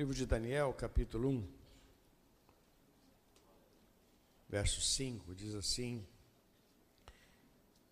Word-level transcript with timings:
Livro 0.00 0.14
de 0.14 0.24
Daniel, 0.24 0.72
capítulo 0.72 1.28
1, 1.28 1.48
verso 4.48 4.80
5, 4.80 5.34
diz 5.34 5.54
assim: 5.54 6.02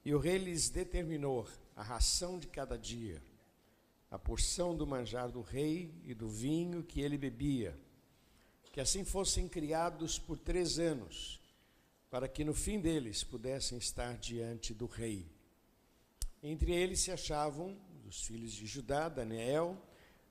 E 0.03 0.15
o 0.15 0.19
rei 0.19 0.39
lhes 0.39 0.71
determinou 0.71 1.47
a 1.77 1.83
ração 1.83 2.39
de 2.39 2.47
cada 2.47 2.79
dia, 2.79 3.23
a 4.11 4.19
porção 4.19 4.75
do 4.75 4.87
manjar 4.87 5.31
do 5.31 5.43
rei 5.43 5.93
e 6.03 6.15
do 6.15 6.31
vinho 6.31 6.83
que 6.83 7.03
ele 7.03 7.19
bebia, 7.19 7.79
que 8.73 8.81
assim 8.81 9.05
fossem 9.05 9.47
criados 9.47 10.19
por 10.19 10.39
três 10.39 10.79
anos, 10.79 11.39
para 12.09 12.27
que 12.27 12.43
no 12.43 12.55
fim 12.55 12.81
deles 12.81 13.23
pudessem 13.23 13.77
estar 13.77 14.17
diante 14.17 14.73
do 14.73 14.87
rei. 14.87 15.31
Entre 16.43 16.73
eles 16.73 17.01
se 17.01 17.13
achavam 17.13 17.79
dos 18.03 18.23
filhos 18.23 18.53
de 18.53 18.67
Judá, 18.67 19.11
Daniel, 19.11 19.77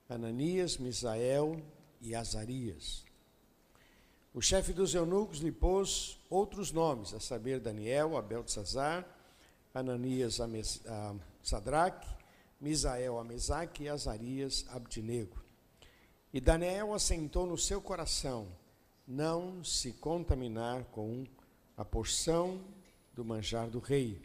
Ananias, 0.08 0.78
Misael 0.78 1.60
e 2.00 2.14
Azarias. 2.14 3.04
O 4.32 4.40
chefe 4.40 4.72
dos 4.72 4.94
eunucos 4.94 5.40
lhe 5.40 5.52
pôs 5.52 6.18
outros 6.30 6.72
nomes, 6.72 7.12
a 7.12 7.20
saber, 7.20 7.60
Daniel, 7.60 8.16
a 8.16 8.22
Beltzazar, 8.22 9.06
Ananias 9.74 10.40
a, 10.40 10.46
a 10.46 11.14
Sadraque, 11.42 12.08
Misael 12.58 13.18
a 13.18 13.24
Mesaque 13.24 13.84
e 13.84 13.88
Azarias 13.90 14.64
a 14.70 14.76
Abdinego. 14.76 15.44
E 16.32 16.40
Daniel 16.40 16.94
assentou 16.94 17.46
no 17.46 17.58
seu 17.58 17.80
coração 17.82 18.48
não 19.06 19.62
se 19.62 19.92
contaminar 19.92 20.84
com 20.86 21.24
a 21.76 21.84
porção 21.84 22.62
do 23.12 23.24
manjar 23.24 23.68
do 23.68 23.78
rei, 23.78 24.20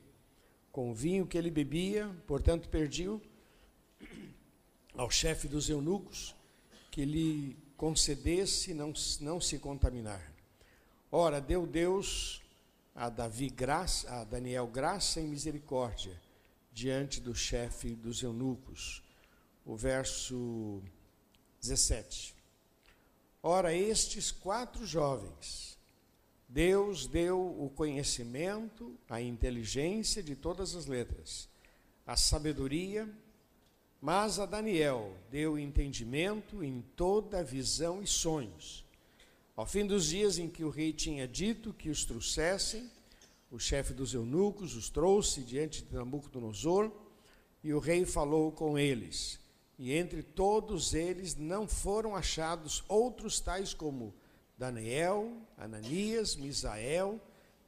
com 0.72 0.92
o 0.92 0.94
vinho 0.94 1.28
que 1.28 1.38
ele 1.38 1.52
bebia, 1.52 2.10
portanto 2.26 2.70
perdiu 2.70 3.22
ao 4.96 5.10
chefe 5.10 5.48
dos 5.48 5.70
eunucos 5.70 6.36
que 6.92 7.06
lhe 7.06 7.58
concedesse 7.76 8.74
não, 8.74 8.94
não 9.20 9.42
se 9.42 9.58
contaminar. 9.58 10.32
Ora, 11.12 11.42
deu 11.42 11.66
Deus 11.66 12.42
a 12.96 13.10
Davi 13.10 13.50
graça, 13.50 14.10
a 14.12 14.24
Daniel 14.24 14.68
graça 14.68 15.20
e 15.20 15.24
misericórdia 15.24 16.20
diante 16.72 17.20
do 17.20 17.34
chefe 17.34 17.96
dos 17.96 18.22
eunucos. 18.22 19.04
O 19.66 19.76
verso 19.76 20.82
17. 21.62 22.36
Ora, 23.42 23.74
estes 23.74 24.32
quatro 24.32 24.86
jovens, 24.86 25.78
Deus 26.48 27.08
deu 27.08 27.40
o 27.40 27.70
conhecimento, 27.70 28.96
a 29.10 29.22
inteligência 29.22 30.22
de 30.22 30.36
todas 30.36 30.76
as 30.76 30.86
letras, 30.86 31.50
a 32.06 32.16
sabedoria 32.16 33.10
mas 34.04 34.38
a 34.38 34.46
Daniel 34.46 35.16
deu 35.32 35.58
entendimento 35.58 36.62
em 36.62 36.82
toda 36.94 37.42
visão 37.42 38.04
e 38.04 38.06
sonhos. 38.06 38.84
Ao 39.56 39.66
fim 39.66 39.88
dos 39.88 40.08
dias 40.08 40.38
em 40.38 40.50
que 40.50 40.66
o 40.66 40.70
rei 40.70 40.92
tinha 40.92 41.26
dito 41.26 41.72
que 41.72 41.90
os 41.90 42.04
trouxessem, 42.04 42.92
o 43.50 43.58
chefe 43.58 43.94
dos 43.94 44.14
eunucos 44.14 44.76
os 44.76 44.90
trouxe 44.90 45.40
diante 45.40 45.86
de 45.86 45.96
Nabucodonosor, 45.96 46.92
e 47.64 47.74
o 47.74 47.80
rei 47.80 48.04
falou 48.04 48.52
com 48.52 48.78
eles. 48.78 49.40
E 49.80 49.94
entre 49.94 50.22
todos 50.22 50.94
eles 50.94 51.38
não 51.38 51.66
foram 51.66 52.14
achados 52.14 52.84
outros 52.90 53.40
tais 53.40 53.74
como 53.74 54.14
Daniel, 54.58 55.32
Ananias, 55.58 56.36
Misael 56.36 57.22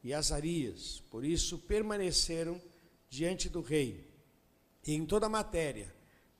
e 0.03 0.13
Azarias. 0.13 1.01
Por 1.09 1.23
isso 1.23 1.57
permaneceram 1.59 2.61
diante 3.09 3.47
do 3.47 3.61
rei. 3.61 4.05
E 4.85 4.93
em 4.93 5.05
toda 5.05 5.27
a 5.27 5.29
matéria 5.29 5.94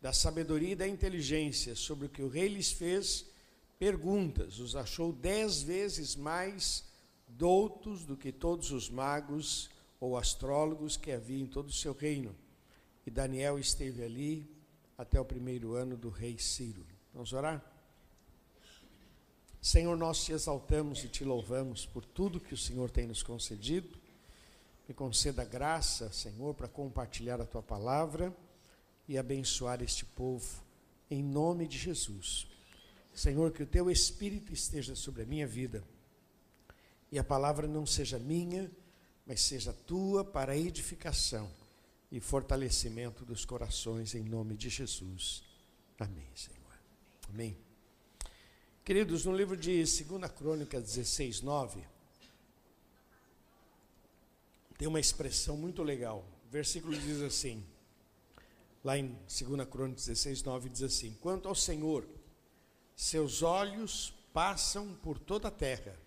da 0.06 0.14
sabedoria 0.14 0.74
e 0.74 0.76
da 0.76 0.88
inteligência 0.88 1.74
sobre 1.74 2.06
o 2.06 2.10
que 2.10 2.22
o 2.22 2.30
rei 2.30 2.48
lhes 2.48 2.72
fez 2.72 3.26
perguntas, 3.80 4.60
os 4.60 4.76
achou 4.76 5.12
dez 5.12 5.64
vezes 5.64 6.16
mais 6.16 6.84
doutos 7.28 8.06
do 8.06 8.16
que 8.16 8.32
todos 8.32 8.70
os 8.70 8.88
magos 8.88 9.68
ou 10.00 10.16
astrólogos 10.16 10.96
que 10.96 11.12
havia 11.12 11.42
em 11.42 11.48
todo 11.48 11.70
o 11.70 11.74
seu 11.74 11.92
reino. 11.92 12.36
E 13.04 13.10
Daniel 13.10 13.58
esteve 13.58 14.04
ali 14.04 14.48
até 14.96 15.20
o 15.20 15.26
primeiro 15.26 15.74
ano 15.74 15.98
do 15.98 16.10
rei 16.10 16.38
Ciro. 16.38 16.86
Vamos 17.12 17.34
orar? 17.34 17.66
Senhor, 19.60 19.98
nós 19.98 20.24
te 20.24 20.34
exaltamos 20.34 21.04
e 21.04 21.10
te 21.10 21.24
louvamos 21.24 21.84
por 21.84 22.06
tudo 22.06 22.40
que 22.40 22.54
o 22.54 22.58
Senhor 22.58 22.92
tem 22.92 23.08
nos 23.08 23.24
concedido. 23.24 23.98
Me 24.88 24.94
conceda 24.94 25.44
graça, 25.44 26.14
Senhor, 26.14 26.54
para 26.54 26.68
compartilhar 26.68 27.42
a 27.42 27.46
tua 27.48 27.64
palavra 27.64 28.32
e 29.08 29.18
abençoar 29.18 29.82
este 29.82 30.06
povo, 30.06 30.64
em 31.10 31.24
nome 31.24 31.68
de 31.68 31.78
Jesus. 31.78 32.48
Senhor, 33.14 33.52
que 33.52 33.64
o 33.64 33.68
teu 33.68 33.90
Espírito 33.90 34.52
esteja 34.52 34.96
sobre 34.96 35.24
a 35.24 35.26
minha 35.26 35.48
vida 35.48 35.84
e 37.12 37.18
a 37.18 37.24
palavra 37.24 37.68
não 37.68 37.86
seja 37.86 38.20
minha, 38.20 38.70
mas 39.26 39.42
seja 39.42 39.72
tua 39.72 40.24
para 40.24 40.58
edificação 40.58 41.50
e 42.12 42.20
fortalecimento 42.20 43.24
dos 43.24 43.46
corações, 43.46 44.14
em 44.14 44.24
nome 44.24 44.56
de 44.56 44.70
Jesus. 44.70 45.44
Amém, 45.98 46.28
Senhor. 46.36 46.80
Amém. 47.30 47.58
Queridos, 48.84 49.26
no 49.26 49.36
livro 49.36 49.58
de 49.58 49.78
2 49.78 50.32
Crônica 50.32 50.80
16, 50.80 51.42
9, 51.42 51.82
tem 54.78 54.88
uma 54.88 55.00
expressão 55.00 55.58
muito 55.58 55.82
legal. 55.82 56.24
O 56.48 56.52
versículo 56.52 56.96
diz 56.96 57.22
assim: 57.22 57.64
Lá 58.86 59.00
em 59.00 59.08
2 59.08 59.68
Crônicas 59.68 60.06
16, 60.06 60.44
9 60.44 60.70
diz 60.70 60.84
assim: 60.84 61.18
Quanto 61.20 61.48
ao 61.48 61.56
Senhor, 61.56 62.08
seus 62.96 63.42
olhos 63.42 64.14
passam 64.32 64.94
por 65.02 65.18
toda 65.18 65.48
a 65.48 65.52
terra, 65.52 66.00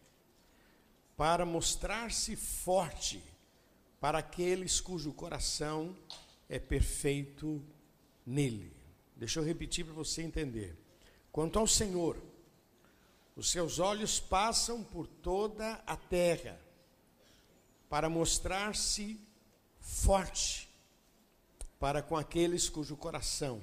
para 1.16 1.44
mostrar-se 1.44 2.36
forte 2.36 3.20
para 4.00 4.18
aqueles 4.18 4.80
cujo 4.80 5.12
coração 5.12 5.96
é 6.48 6.60
perfeito 6.60 7.60
nele. 8.24 8.72
Deixa 9.16 9.40
eu 9.40 9.44
repetir 9.44 9.84
para 9.84 9.94
você 9.94 10.22
entender. 10.22 10.78
Quanto 11.32 11.58
ao 11.58 11.66
Senhor, 11.66 12.16
os 13.34 13.50
seus 13.50 13.80
olhos 13.80 14.20
passam 14.20 14.84
por 14.84 15.08
toda 15.08 15.82
a 15.84 15.96
terra, 15.96 16.56
para 17.88 18.08
mostrar-se 18.08 19.18
forte 19.80 20.67
para 21.78 22.02
com 22.02 22.16
aqueles 22.16 22.68
cujo 22.68 22.96
coração 22.96 23.62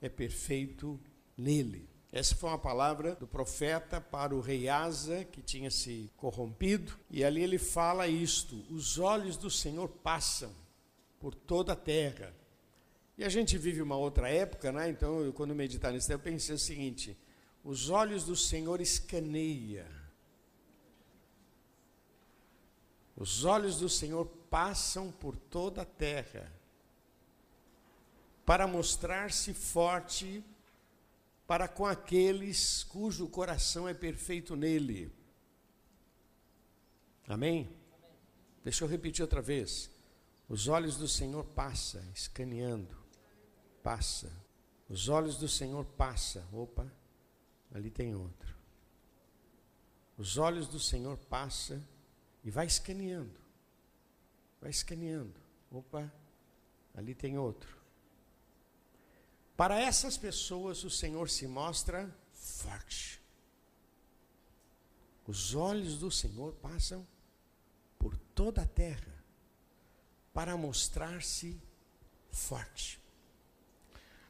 é 0.00 0.08
perfeito 0.08 0.98
nele. 1.36 1.88
Essa 2.12 2.34
foi 2.34 2.50
uma 2.50 2.58
palavra 2.58 3.14
do 3.14 3.26
profeta 3.26 4.00
para 4.00 4.34
o 4.34 4.40
rei 4.40 4.68
Asa, 4.68 5.24
que 5.24 5.40
tinha 5.40 5.70
se 5.70 6.10
corrompido, 6.16 6.98
e 7.08 7.22
ali 7.22 7.42
ele 7.42 7.58
fala 7.58 8.08
isto: 8.08 8.64
os 8.68 8.98
olhos 8.98 9.36
do 9.36 9.48
Senhor 9.50 9.88
passam 9.88 10.52
por 11.20 11.34
toda 11.34 11.72
a 11.72 11.76
terra. 11.76 12.34
E 13.16 13.22
a 13.22 13.28
gente 13.28 13.56
vive 13.56 13.80
uma 13.80 13.96
outra 13.96 14.28
época, 14.28 14.72
né? 14.72 14.88
Então, 14.88 15.20
eu, 15.20 15.32
quando 15.32 15.54
meditar 15.54 15.92
nisso, 15.92 16.10
eu 16.10 16.18
pensei 16.18 16.54
o 16.54 16.58
seguinte: 16.58 17.16
os 17.62 17.90
olhos 17.90 18.24
do 18.24 18.34
Senhor 18.34 18.80
escaneia. 18.80 19.86
Os 23.16 23.44
olhos 23.44 23.78
do 23.78 23.88
Senhor 23.88 24.26
passam 24.48 25.12
por 25.12 25.36
toda 25.36 25.82
a 25.82 25.84
terra 25.84 26.59
para 28.50 28.66
mostrar-se 28.66 29.54
forte 29.54 30.44
para 31.46 31.68
com 31.68 31.86
aqueles 31.86 32.82
cujo 32.82 33.28
coração 33.28 33.88
é 33.88 33.94
perfeito 33.94 34.56
nele. 34.56 35.08
Amém? 37.28 37.70
Deixa 38.64 38.82
eu 38.82 38.88
repetir 38.88 39.22
outra 39.22 39.40
vez. 39.40 39.88
Os 40.48 40.66
olhos 40.66 40.96
do 40.96 41.06
Senhor 41.06 41.44
passa, 41.44 42.04
escaneando, 42.12 42.96
passa. 43.84 44.28
Os 44.88 45.08
olhos 45.08 45.36
do 45.36 45.46
Senhor 45.46 45.84
passa. 45.84 46.44
Opa, 46.52 46.92
ali 47.72 47.88
tem 47.88 48.16
outro. 48.16 48.52
Os 50.18 50.38
olhos 50.38 50.66
do 50.66 50.80
Senhor 50.80 51.16
passa 51.16 51.80
e 52.42 52.50
vai 52.50 52.66
escaneando. 52.66 53.38
Vai 54.60 54.70
escaneando. 54.70 55.40
Opa, 55.70 56.12
ali 56.96 57.14
tem 57.14 57.38
outro. 57.38 57.79
Para 59.60 59.78
essas 59.78 60.16
pessoas, 60.16 60.84
o 60.84 60.88
Senhor 60.88 61.28
se 61.28 61.46
mostra 61.46 62.10
forte. 62.32 63.20
Os 65.26 65.54
olhos 65.54 65.98
do 65.98 66.10
Senhor 66.10 66.54
passam 66.62 67.06
por 67.98 68.16
toda 68.34 68.62
a 68.62 68.66
terra 68.66 69.22
para 70.32 70.56
mostrar-se 70.56 71.60
forte. 72.30 72.98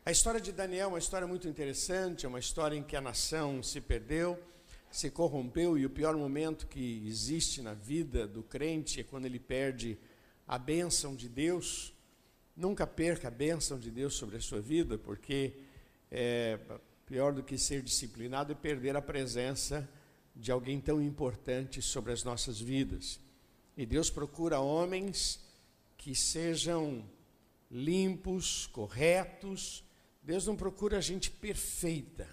A 0.04 0.10
história 0.10 0.40
de 0.40 0.50
Daniel 0.50 0.86
é 0.86 0.88
uma 0.88 0.98
história 0.98 1.28
muito 1.28 1.46
interessante, 1.46 2.26
é 2.26 2.28
uma 2.28 2.40
história 2.40 2.74
em 2.74 2.82
que 2.82 2.96
a 2.96 3.00
nação 3.00 3.62
se 3.62 3.80
perdeu, 3.80 4.36
se 4.90 5.12
corrompeu, 5.12 5.78
e 5.78 5.86
o 5.86 5.90
pior 5.90 6.16
momento 6.16 6.66
que 6.66 7.06
existe 7.06 7.62
na 7.62 7.72
vida 7.72 8.26
do 8.26 8.42
crente 8.42 8.98
é 8.98 9.04
quando 9.04 9.26
ele 9.26 9.38
perde 9.38 9.96
a 10.48 10.58
bênção 10.58 11.14
de 11.14 11.28
Deus 11.28 11.94
Nunca 12.56 12.86
perca 12.86 13.28
a 13.28 13.30
bênção 13.30 13.78
de 13.78 13.90
Deus 13.90 14.14
sobre 14.14 14.36
a 14.36 14.40
sua 14.40 14.60
vida, 14.60 14.98
porque 14.98 15.54
é, 16.10 16.58
pior 17.06 17.32
do 17.32 17.42
que 17.42 17.56
ser 17.56 17.82
disciplinado 17.82 18.52
é 18.52 18.54
perder 18.54 18.96
a 18.96 19.02
presença 19.02 19.88
de 20.34 20.50
alguém 20.50 20.80
tão 20.80 21.02
importante 21.02 21.80
sobre 21.80 22.12
as 22.12 22.24
nossas 22.24 22.60
vidas. 22.60 23.20
E 23.76 23.86
Deus 23.86 24.10
procura 24.10 24.60
homens 24.60 25.40
que 25.96 26.14
sejam 26.14 27.04
limpos, 27.70 28.66
corretos. 28.66 29.84
Deus 30.22 30.46
não 30.46 30.56
procura 30.56 31.00
gente 31.00 31.30
perfeita, 31.30 32.28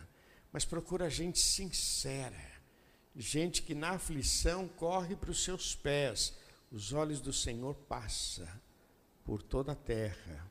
mas 0.51 0.65
procura 0.65 1.09
gente 1.09 1.39
sincera. 1.39 2.57
Gente 3.15 3.61
que 3.61 3.73
na 3.73 3.91
aflição 3.91 4.67
corre 4.67 5.15
para 5.15 5.31
os 5.31 5.43
seus 5.43 5.75
pés. 5.75 6.33
Os 6.71 6.93
olhos 6.93 7.19
do 7.19 7.33
Senhor 7.33 7.73
passam 7.73 8.47
por 9.27 9.43
toda 9.43 9.73
a 9.73 9.75
terra, 9.75 10.49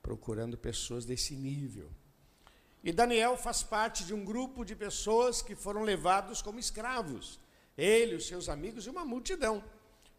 procurando 0.00 0.56
pessoas 0.56 1.04
desse 1.04 1.36
nível. 1.36 1.90
E 2.82 2.90
Daniel 2.90 3.36
faz 3.36 3.62
parte 3.62 4.06
de 4.06 4.14
um 4.14 4.24
grupo 4.24 4.64
de 4.64 4.74
pessoas 4.74 5.42
que 5.42 5.54
foram 5.54 5.82
levados 5.82 6.40
como 6.40 6.58
escravos. 6.58 7.38
Ele, 7.76 8.14
os 8.14 8.26
seus 8.26 8.48
amigos 8.48 8.86
e 8.86 8.90
uma 8.90 9.04
multidão 9.04 9.62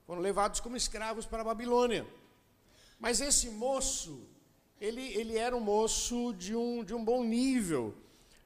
foram 0.05 0.21
levados 0.21 0.59
como 0.59 0.77
escravos 0.77 1.25
para 1.25 1.41
a 1.41 1.45
Babilônia. 1.45 2.05
Mas 2.99 3.19
esse 3.19 3.49
moço, 3.49 4.29
ele, 4.79 5.01
ele 5.17 5.35
era 5.35 5.57
um 5.57 5.59
moço 5.59 6.35
de 6.37 6.55
um, 6.55 6.83
de 6.83 6.93
um 6.93 7.03
bom 7.03 7.23
nível. 7.23 7.95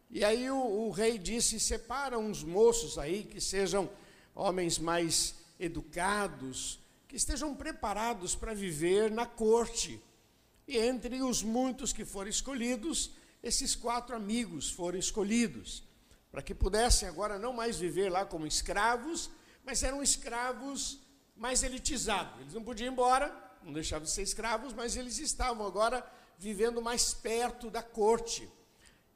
E 0.10 0.24
aí 0.24 0.50
o, 0.50 0.58
o 0.58 0.92
rei 0.92 1.18
disse: 1.18 1.60
separa 1.60 2.18
uns 2.18 2.42
moços 2.42 2.98
aí 2.98 3.26
que 3.26 3.42
sejam 3.42 3.90
homens 4.34 4.80
mais 4.80 5.36
educados, 5.60 6.81
que 7.12 7.18
estejam 7.18 7.54
preparados 7.54 8.36
para 8.36 8.54
viver 8.54 9.12
na 9.12 9.26
corte. 9.26 10.02
E 10.66 10.78
entre 10.78 11.22
os 11.22 11.44
muitos 11.44 11.92
que 11.92 12.06
foram 12.06 12.30
escolhidos, 12.30 13.12
esses 13.44 13.76
quatro 13.76 14.16
amigos 14.16 14.72
foram 14.72 14.98
escolhidos, 14.98 15.84
para 16.32 16.42
que 16.42 16.56
pudessem 16.56 17.10
agora 17.10 17.38
não 17.38 17.52
mais 17.52 17.78
viver 17.78 18.10
lá 18.10 18.26
como 18.26 18.48
escravos, 18.48 19.30
mas 19.66 19.84
eram 19.84 20.02
escravos 20.02 21.02
mais 21.36 21.64
elitizados. 21.64 22.40
Eles 22.40 22.54
não 22.54 22.64
podiam 22.64 22.88
ir 22.88 22.94
embora, 22.94 23.58
não 23.62 23.74
deixavam 23.74 24.06
de 24.06 24.12
ser 24.12 24.22
escravos, 24.22 24.72
mas 24.72 24.96
eles 24.96 25.20
estavam 25.20 25.68
agora 25.68 26.10
vivendo 26.38 26.82
mais 26.82 27.14
perto 27.14 27.70
da 27.70 27.84
corte. 27.84 28.48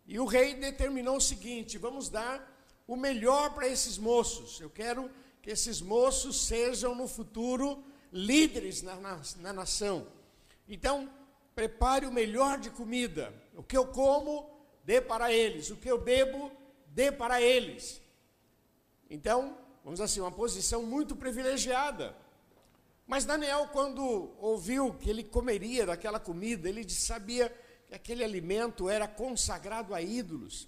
E 0.05 0.19
o 0.19 0.25
rei 0.25 0.53
determinou 0.53 1.15
o 1.15 1.21
seguinte: 1.21 1.77
vamos 1.77 2.09
dar 2.09 2.45
o 2.85 2.97
melhor 2.97 3.53
para 3.53 3.69
esses 3.69 3.97
moços. 3.97 4.59
Eu 4.59 4.69
quero 4.69 5.09
que 5.45 5.51
esses 5.51 5.79
moços 5.79 6.47
sejam 6.47 6.95
no 6.95 7.07
futuro 7.07 7.83
líderes 8.11 8.81
na, 8.81 8.95
na, 8.95 9.21
na 9.37 9.53
nação. 9.53 10.07
Então, 10.67 11.07
prepare 11.53 12.07
o 12.07 12.11
melhor 12.11 12.57
de 12.57 12.71
comida. 12.71 13.31
O 13.55 13.61
que 13.61 13.77
eu 13.77 13.85
como, 13.85 14.49
dê 14.83 14.99
para 14.99 15.31
eles. 15.31 15.69
O 15.69 15.75
que 15.75 15.87
eu 15.87 16.01
bebo, 16.01 16.51
dê 16.87 17.11
para 17.11 17.39
eles. 17.39 18.01
Então, 19.07 19.55
vamos 19.83 20.01
assim, 20.01 20.19
uma 20.19 20.31
posição 20.31 20.81
muito 20.81 21.15
privilegiada. 21.15 22.17
Mas 23.05 23.23
Daniel, 23.23 23.69
quando 23.71 24.31
ouviu 24.39 24.95
que 24.95 25.11
ele 25.11 25.23
comeria 25.23 25.85
daquela 25.85 26.19
comida, 26.19 26.67
ele 26.67 26.89
sabia 26.89 27.55
que 27.85 27.93
aquele 27.93 28.23
alimento 28.23 28.89
era 28.89 29.07
consagrado 29.07 29.93
a 29.93 30.01
ídolos. 30.01 30.67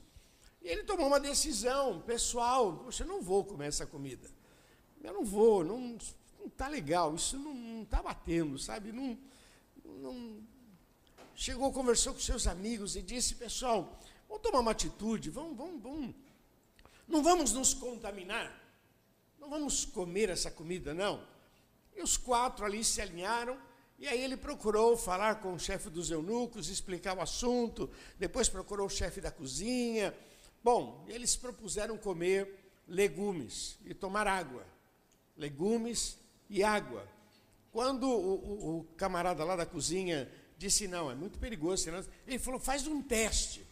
E 0.62 0.68
ele 0.68 0.83
tomou 0.83 1.07
uma 1.07 1.19
decisão 1.19 2.00
pessoal: 2.01 2.77
Poxa, 2.83 3.03
eu 3.03 3.07
não 3.07 3.23
vou 3.23 3.44
comer 3.44 3.69
essa 3.69 3.88
comida. 3.88 4.37
Eu 5.03 5.13
não 5.13 5.23
vou, 5.25 5.63
não 5.63 5.97
está 6.45 6.67
legal, 6.67 7.15
isso 7.15 7.38
não 7.38 7.83
está 7.83 8.01
batendo, 8.01 8.57
sabe? 8.57 8.91
Não, 8.91 9.17
não. 9.85 10.41
Chegou, 11.35 11.71
conversou 11.71 12.13
com 12.13 12.19
seus 12.19 12.47
amigos 12.47 12.95
e 12.95 13.01
disse: 13.01 13.35
Pessoal, 13.35 13.99
vamos 14.27 14.44
tomar 14.44 14.59
uma 14.59 14.71
atitude, 14.71 15.29
vamos, 15.29 15.55
vamos, 15.57 15.81
vamos. 15.81 16.15
Não 17.07 17.23
vamos 17.23 17.53
nos 17.53 17.73
contaminar, 17.73 18.51
não 19.39 19.49
vamos 19.49 19.85
comer 19.85 20.29
essa 20.29 20.51
comida, 20.51 20.94
não 20.94 21.23
e 21.97 22.01
os 22.01 22.15
quatro 22.15 22.63
ali 22.63 22.83
se 22.83 23.01
alinharam, 23.01 23.57
e 23.97 24.07
aí 24.07 24.23
ele 24.23 24.38
procurou 24.38 24.95
falar 24.95 25.41
com 25.41 25.53
o 25.53 25.59
chefe 25.59 25.89
dos 25.89 26.11
eunucos, 26.11 26.69
explicar 26.69 27.17
o 27.17 27.21
assunto, 27.21 27.89
depois 28.19 28.47
procurou 28.47 28.85
o 28.85 28.89
chefe 28.89 29.19
da 29.19 29.31
cozinha. 29.31 30.15
Bom, 30.63 31.03
eles 31.07 31.35
propuseram 31.35 31.97
comer 31.97 32.47
legumes 32.88 33.79
e 33.83 33.95
tomar 33.95 34.27
água. 34.27 34.63
Legumes 35.38 36.18
e 36.50 36.63
água. 36.63 37.07
Quando 37.72 38.10
o, 38.10 38.36
o, 38.36 38.80
o 38.80 38.84
camarada 38.95 39.44
lá 39.44 39.56
da 39.56 39.66
cozinha 39.66 40.30
disse, 40.57 40.88
não, 40.88 41.12
é 41.12 41.16
muito 41.16 41.38
perigoso, 41.38 41.89
ele 42.25 42.39
falou, 42.39 42.60
faz 42.60 42.88
um 42.88 43.01
teste, 43.01 43.66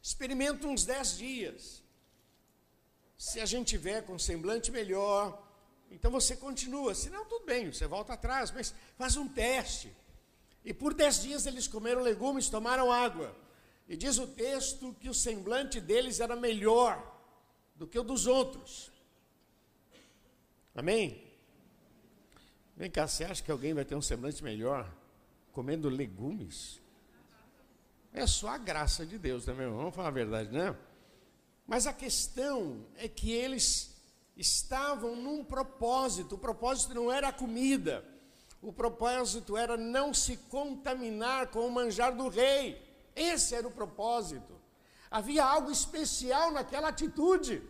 experimenta 0.00 0.66
uns 0.66 0.84
dez 0.84 1.18
dias. 1.18 1.82
Se 3.18 3.40
a 3.40 3.46
gente 3.46 3.68
tiver 3.68 4.02
com 4.02 4.18
semblante 4.18 4.70
melhor, 4.70 5.46
então 5.90 6.10
você 6.10 6.36
continua, 6.36 6.94
senão 6.94 7.24
tudo 7.24 7.44
bem, 7.44 7.72
você 7.72 7.86
volta 7.86 8.12
atrás, 8.12 8.50
mas 8.50 8.72
faz 8.96 9.16
um 9.16 9.26
teste. 9.26 9.92
E 10.64 10.72
por 10.72 10.94
dez 10.94 11.20
dias 11.20 11.46
eles 11.46 11.66
comeram 11.66 12.02
legumes, 12.02 12.48
tomaram 12.48 12.92
água. 12.92 13.34
E 13.88 13.96
diz 13.96 14.18
o 14.18 14.26
texto 14.26 14.94
que 15.00 15.08
o 15.08 15.14
semblante 15.14 15.80
deles 15.80 16.20
era 16.20 16.36
melhor 16.36 17.04
do 17.74 17.86
que 17.86 17.98
o 17.98 18.04
dos 18.04 18.26
outros. 18.26 18.89
Amém? 20.74 21.26
Vem 22.76 22.90
cá, 22.90 23.06
você 23.06 23.24
acha 23.24 23.42
que 23.42 23.50
alguém 23.50 23.74
vai 23.74 23.84
ter 23.84 23.94
um 23.94 24.02
semblante 24.02 24.42
melhor 24.42 24.90
comendo 25.52 25.88
legumes? 25.88 26.80
É 28.12 28.26
só 28.26 28.48
a 28.48 28.58
graça 28.58 29.04
de 29.04 29.18
Deus, 29.18 29.46
né, 29.46 29.52
meu 29.52 29.64
irmão? 29.64 29.78
Vamos 29.78 29.94
falar 29.94 30.08
a 30.08 30.12
verdade, 30.12 30.50
né? 30.50 30.76
Mas 31.66 31.86
a 31.86 31.92
questão 31.92 32.84
é 32.96 33.06
que 33.06 33.30
eles 33.30 33.96
estavam 34.36 35.14
num 35.14 35.44
propósito. 35.44 36.34
O 36.34 36.38
propósito 36.38 36.94
não 36.94 37.12
era 37.12 37.28
a 37.28 37.32
comida, 37.32 38.04
o 38.62 38.72
propósito 38.72 39.56
era 39.56 39.76
não 39.76 40.12
se 40.12 40.36
contaminar 40.36 41.48
com 41.48 41.66
o 41.66 41.70
manjar 41.70 42.16
do 42.16 42.28
rei. 42.28 42.80
Esse 43.14 43.54
era 43.54 43.66
o 43.66 43.70
propósito. 43.70 44.58
Havia 45.10 45.44
algo 45.44 45.70
especial 45.70 46.52
naquela 46.52 46.88
atitude. 46.88 47.62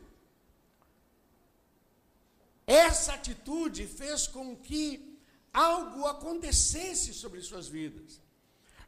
Essa 2.70 3.14
atitude 3.14 3.84
fez 3.84 4.28
com 4.28 4.54
que 4.54 5.18
algo 5.52 6.06
acontecesse 6.06 7.12
sobre 7.12 7.40
suas 7.40 7.66
vidas. 7.66 8.22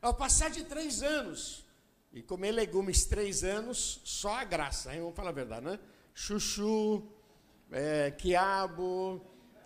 Ao 0.00 0.14
passar 0.14 0.50
de 0.50 0.62
três 0.62 1.02
anos, 1.02 1.66
e 2.12 2.22
comer 2.22 2.52
legumes 2.52 3.04
três 3.06 3.42
anos, 3.42 4.00
só 4.04 4.34
a 4.36 4.44
graça, 4.44 4.94
hein? 4.94 5.00
vamos 5.00 5.16
falar 5.16 5.30
a 5.30 5.32
verdade, 5.32 5.66
né? 5.66 5.80
Chuchu, 6.14 7.02
é, 7.72 8.12
quiabo, 8.12 9.20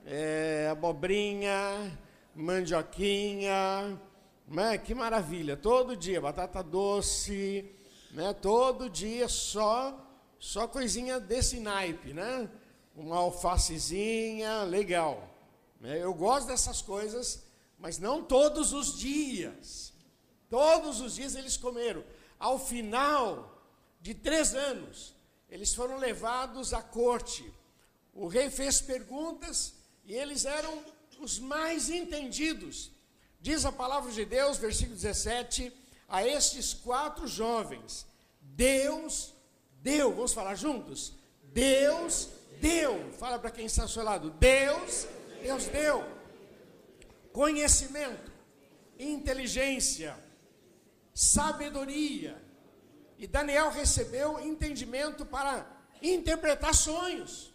é, 0.07 0.69
abobrinha, 0.71 1.99
mandioquinha, 2.35 4.01
né? 4.49 4.79
que 4.79 4.95
maravilha, 4.95 5.59
todo 5.59 5.95
dia, 5.95 6.23
batata 6.23 6.63
doce, 6.63 7.71
né? 8.13 8.33
todo 8.33 8.89
dia 8.89 9.29
só, 9.29 10.09
só 10.39 10.67
coisinha 10.67 11.21
desse 11.21 11.61
naipe, 11.61 12.15
né? 12.15 12.49
Uma 12.97 13.19
alfacezinha, 13.19 14.63
legal. 14.65 15.29
Né? 15.81 16.03
Eu 16.03 16.13
gosto 16.15 16.49
dessas 16.49 16.83
coisas, 16.83 17.45
mas 17.79 17.99
não 17.99 18.25
todos 18.25 18.73
os 18.73 18.99
dias. 18.99 19.93
Todos 20.51 21.01
os 21.01 21.15
dias 21.15 21.37
eles 21.37 21.57
comeram. 21.57 22.03
Ao 22.39 22.59
final 22.59 23.63
de 24.01 24.15
três 24.15 24.55
anos, 24.55 25.15
eles 25.49 25.75
foram 25.75 25.97
levados 25.99 26.73
à 26.73 26.83
corte 26.83 27.53
o 28.17 28.27
rei 28.27 28.49
fez 28.49 28.81
perguntas 28.81 29.75
e 30.07 30.15
eles 30.15 30.47
eram 30.47 30.83
os 31.21 31.39
mais 31.39 31.91
entendidos. 31.91 32.91
Diz 33.39 33.67
a 33.67 33.71
palavra 33.71 34.11
de 34.11 34.25
Deus, 34.25 34.57
versículo 34.57 34.97
17: 34.97 35.71
a 36.09 36.27
estes 36.27 36.73
quatro 36.73 37.29
jovens, 37.29 38.07
Deus 38.41 39.35
deu, 39.83 40.15
vamos 40.15 40.33
falar 40.33 40.55
juntos? 40.55 41.13
Deus 41.53 42.31
deu, 42.61 43.13
fala 43.13 43.39
para 43.39 43.51
quem 43.51 43.67
está 43.67 43.83
ao 43.83 43.89
seu 43.89 44.03
lado: 44.03 44.31
Deus, 44.31 45.07
Deus 45.43 45.67
deu 45.67 46.17
conhecimento, 47.33 48.33
inteligência, 48.99 50.19
sabedoria. 51.15 52.43
E 53.19 53.27
Daniel 53.27 53.71
recebeu 53.71 54.39
entendimento 54.41 55.25
para 55.25 55.67
interpretar 56.03 56.75
sonhos. 56.75 57.53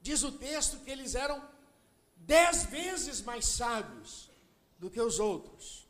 Diz 0.00 0.22
o 0.22 0.32
texto 0.32 0.78
que 0.84 0.90
eles 0.90 1.14
eram 1.14 1.42
dez 2.16 2.64
vezes 2.64 3.20
mais 3.20 3.46
sábios 3.46 4.30
do 4.78 4.90
que 4.90 5.00
os 5.00 5.18
outros. 5.18 5.86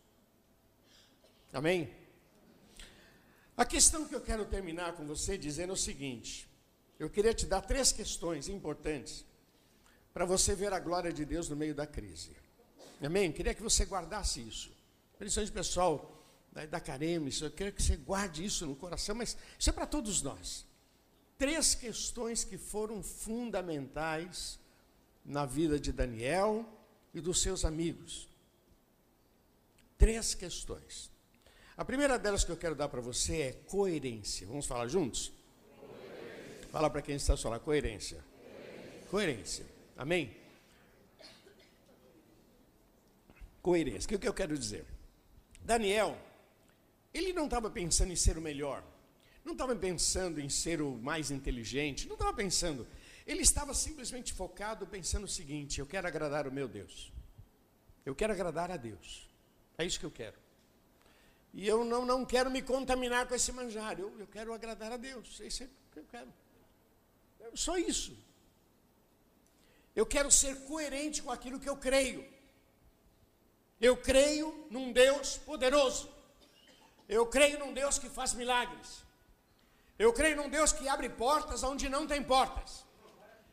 Amém? 1.53 1.93
A 3.57 3.65
questão 3.65 4.05
que 4.05 4.15
eu 4.15 4.21
quero 4.21 4.45
terminar 4.45 4.93
com 4.95 5.05
você 5.05 5.37
dizendo 5.37 5.71
é 5.71 5.75
o 5.75 5.77
seguinte: 5.77 6.48
eu 6.99 7.09
queria 7.09 7.33
te 7.33 7.47
dar 7.47 7.61
três 7.61 7.93
questões 7.93 8.49
importantes 8.49 9.25
para 10.13 10.25
você 10.25 10.55
ver 10.55 10.73
a 10.73 10.81
glória 10.81 11.13
de 11.13 11.25
Deus 11.25 11.49
no 11.49 11.55
meio 11.55 11.75
da 11.75 11.87
crise. 11.87 12.37
Amém? 13.01 13.31
Queria 13.31 13.55
que 13.55 13.63
você 13.63 13.85
guardasse 13.85 14.41
isso. 14.41 14.71
Principalmente 15.17 15.53
pessoal 15.53 16.15
da 16.71 16.81
Caremes, 16.81 17.41
eu 17.41 17.51
quero 17.51 17.73
que 17.73 17.83
você 17.83 17.97
guarde 17.97 18.45
isso 18.45 18.67
no 18.67 18.75
coração, 18.75 19.15
mas 19.15 19.37
isso 19.57 19.71
é 19.71 19.73
para 19.73 19.87
todos 19.87 20.23
nós. 20.23 20.67
Três 21.37 21.75
questões 21.75 22.43
que 22.43 22.59
foram 22.59 23.01
fundamentais 23.01 24.59
na 25.25 25.47
vida 25.47 25.79
de 25.79 25.93
Daniel 25.93 26.69
e 27.15 27.21
dos 27.21 27.41
seus 27.41 27.65
amigos. 27.65 28.29
Três 29.97 30.35
questões. 30.35 31.11
A 31.77 31.85
primeira 31.85 32.19
delas 32.19 32.43
que 32.43 32.51
eu 32.51 32.57
quero 32.57 32.75
dar 32.75 32.89
para 32.89 33.01
você 33.01 33.41
é 33.41 33.53
coerência. 33.53 34.49
Vamos 34.49 34.67
falar 34.67 34.89
juntos? 34.89 35.33
Fala 36.71 36.91
para 36.91 37.01
quem 37.01 37.17
está 37.17 37.37
falando, 37.37 37.61
coerência. 37.61 38.23
coerência. 39.09 39.09
Coerência. 39.11 39.67
Amém? 39.97 40.37
Coerência. 43.63 44.17
O 44.17 44.19
que, 44.19 44.29
eu 44.29 44.35
quero 44.35 44.57
dizer? 44.57 44.85
Daniel, 45.63 46.19
ele 47.13 47.33
não 47.33 47.47
estava 47.47 47.71
pensando 47.71 48.13
em 48.13 48.17
ser 48.17 48.37
o 48.39 48.41
melhor, 48.41 48.83
não 49.45 49.53
estava 49.53 49.75
pensando 49.75 50.41
em 50.41 50.49
ser 50.49 50.81
o 50.81 50.93
mais 50.97 51.31
inteligente, 51.31 52.07
não 52.07 52.15
estava 52.15 52.33
pensando. 52.35 52.87
Ele 53.27 53.43
estava 53.43 53.75
simplesmente 53.75 54.33
focado, 54.33 54.87
pensando 54.87 55.25
o 55.25 55.29
seguinte: 55.29 55.81
eu 55.81 55.87
quero 55.87 56.07
agradar 56.07 56.47
o 56.47 56.53
meu 56.53 56.69
Deus. 56.69 57.13
Eu 58.05 58.15
quero 58.15 58.33
agradar 58.33 58.71
a 58.71 58.77
Deus. 58.77 59.29
É 59.77 59.85
isso 59.85 59.99
que 59.99 60.07
eu 60.07 60.11
quero. 60.11 60.37
E 61.53 61.67
eu 61.67 61.85
não, 61.85 62.05
não 62.05 62.25
quero 62.25 62.51
me 62.51 62.63
contaminar 62.63 63.27
com 63.27 63.35
esse 63.35 63.53
manjar. 63.53 63.99
Eu, 63.99 64.15
eu 64.19 64.27
quero 64.27 64.53
agradar 64.53 64.93
a 64.93 64.97
Deus. 64.97 65.41
É 65.41 65.47
isso 65.47 65.69
que 65.93 65.99
eu 65.99 66.05
quero. 66.05 66.33
Só 67.55 67.77
isso. 67.77 68.17
Eu 69.95 70.07
quero 70.07 70.31
ser 70.31 70.55
coerente 70.67 71.23
com 71.23 71.31
aquilo 71.31 71.59
que 71.59 71.69
eu 71.69 71.77
creio. 71.77 72.25
Eu 73.81 73.97
creio 73.97 74.67
num 74.71 74.93
Deus 74.93 75.39
poderoso. 75.39 76.09
Eu 77.09 77.27
creio 77.27 77.59
num 77.59 77.73
Deus 77.73 77.99
que 77.99 78.09
faz 78.09 78.33
milagres. 78.33 79.03
Eu 79.99 80.13
creio 80.13 80.37
num 80.37 80.49
Deus 80.49 80.73
que 80.73 80.89
abre 80.89 81.09
portas 81.09 81.63
onde 81.63 81.89
não 81.89 82.07
tem 82.07 82.23
portas. 82.23 82.85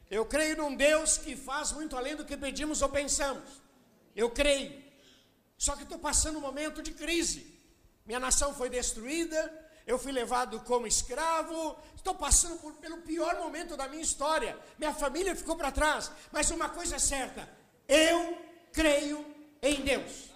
Eu 0.10 0.26
creio 0.26 0.58
num 0.58 0.76
Deus 0.76 1.18
que 1.18 1.36
faz 1.36 1.72
muito 1.72 1.98
além 1.98 2.16
do 2.16 2.26
que 2.26 2.38
pedimos 2.38 2.82
ou 2.82 2.90
pensamos. 2.90 3.50
Eu 4.16 4.30
creio. 4.30 4.84
Só 5.58 5.76
que 5.76 5.84
estou 5.84 5.98
passando 5.98 6.38
um 6.38 6.42
momento 6.42 6.84
de 6.84 6.92
crise. 6.92 7.60
Minha 8.06 8.20
nação 8.20 8.54
foi 8.54 8.70
destruída, 8.70 9.65
eu 9.86 10.00
fui 10.00 10.12
levado 10.12 10.60
como 10.62 10.88
escravo, 10.88 11.78
estou 11.96 12.16
passando 12.16 12.58
por, 12.60 12.74
pelo 12.74 12.98
pior 12.98 13.38
momento 13.40 13.78
da 13.78 13.88
minha 13.88 14.02
história. 14.02 14.58
Minha 14.80 14.94
família 14.94 15.36
ficou 15.36 15.56
para 15.56 15.72
trás. 15.72 16.12
Mas 16.32 16.50
uma 16.50 16.70
coisa 16.70 16.96
é 16.96 17.00
certa: 17.00 17.48
eu 17.88 18.38
creio 18.74 19.24
em 19.62 19.82
Deus. 19.82 20.32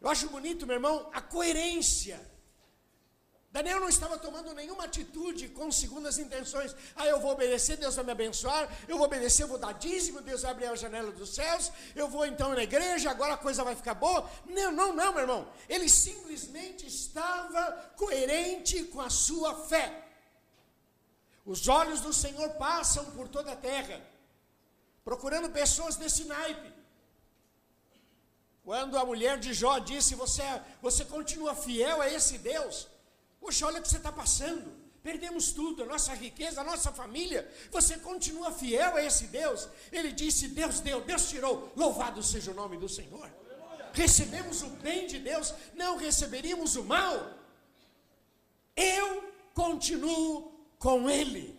Eu 0.00 0.08
acho 0.08 0.28
bonito, 0.28 0.66
meu 0.66 0.76
irmão, 0.76 1.10
a 1.12 1.20
coerência. 1.20 2.20
Daniel 3.50 3.80
não 3.80 3.88
estava 3.88 4.18
tomando 4.18 4.52
nenhuma 4.52 4.84
atitude 4.84 5.48
com 5.48 5.72
segundas 5.72 6.18
intenções. 6.18 6.76
Ah, 6.94 7.06
eu 7.06 7.18
vou 7.18 7.32
obedecer, 7.32 7.78
Deus 7.78 7.96
vai 7.96 8.04
me 8.04 8.12
abençoar. 8.12 8.68
Eu 8.86 8.98
vou 8.98 9.06
obedecer, 9.06 9.46
vou 9.46 9.56
dar 9.56 9.72
dízimo, 9.72 10.20
Deus 10.20 10.42
vai 10.42 10.50
abrir 10.50 10.66
a 10.66 10.76
janela 10.76 11.10
dos 11.10 11.34
céus. 11.34 11.72
Eu 11.96 12.08
vou 12.08 12.26
então 12.26 12.54
na 12.54 12.62
igreja, 12.62 13.10
agora 13.10 13.34
a 13.34 13.38
coisa 13.38 13.64
vai 13.64 13.74
ficar 13.74 13.94
boa. 13.94 14.28
Não, 14.44 14.70
não, 14.70 14.92
não, 14.92 15.12
meu 15.12 15.22
irmão. 15.22 15.48
Ele 15.66 15.88
simplesmente 15.88 16.86
estava 16.86 17.72
coerente 17.96 18.84
com 18.84 19.00
a 19.00 19.08
sua 19.08 19.54
fé. 19.64 20.04
Os 21.46 21.66
olhos 21.68 22.02
do 22.02 22.12
Senhor 22.12 22.50
passam 22.56 23.06
por 23.12 23.28
toda 23.28 23.52
a 23.52 23.56
terra, 23.56 23.98
procurando 25.02 25.48
pessoas 25.48 25.96
desse 25.96 26.24
naipe. 26.24 26.70
Quando 28.62 28.98
a 28.98 29.06
mulher 29.06 29.38
de 29.38 29.54
Jó 29.54 29.78
disse: 29.78 30.14
Você, 30.14 30.42
você 30.82 31.02
continua 31.06 31.54
fiel 31.54 32.02
a 32.02 32.10
esse 32.10 32.36
Deus? 32.36 32.86
Poxa, 33.48 33.66
olha 33.66 33.80
o 33.80 33.82
que 33.82 33.88
você 33.88 33.96
está 33.96 34.12
passando. 34.12 34.70
Perdemos 35.02 35.52
tudo, 35.52 35.82
a 35.82 35.86
nossa 35.86 36.12
riqueza, 36.12 36.60
a 36.60 36.64
nossa 36.64 36.92
família. 36.92 37.50
Você 37.70 37.96
continua 37.96 38.52
fiel 38.52 38.96
a 38.96 39.02
esse 39.02 39.28
Deus? 39.28 39.66
Ele 39.90 40.12
disse: 40.12 40.48
Deus 40.48 40.80
deu, 40.80 41.00
Deus 41.00 41.30
tirou. 41.30 41.72
Louvado 41.74 42.22
seja 42.22 42.50
o 42.50 42.54
nome 42.54 42.76
do 42.76 42.90
Senhor. 42.90 43.26
Recebemos 43.94 44.60
o 44.62 44.68
bem 44.86 45.06
de 45.06 45.18
Deus, 45.18 45.54
não 45.72 45.96
receberíamos 45.96 46.76
o 46.76 46.84
mal. 46.84 47.14
Eu 48.76 49.32
continuo 49.54 50.52
com 50.78 51.08
Ele. 51.08 51.58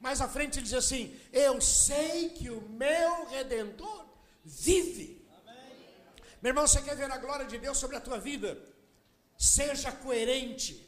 Mais 0.00 0.20
à 0.20 0.26
frente 0.26 0.58
ele 0.58 0.64
diz 0.64 0.74
assim: 0.74 1.16
Eu 1.32 1.60
sei 1.60 2.30
que 2.30 2.50
o 2.50 2.62
meu 2.62 3.28
redentor 3.28 4.06
vive. 4.44 5.24
Meu 6.42 6.50
irmão, 6.50 6.66
você 6.66 6.82
quer 6.82 6.96
ver 6.96 7.08
a 7.08 7.16
glória 7.16 7.46
de 7.46 7.58
Deus 7.58 7.78
sobre 7.78 7.94
a 7.94 8.00
tua 8.00 8.18
vida? 8.18 8.60
Seja 9.36 9.92
coerente. 9.92 10.87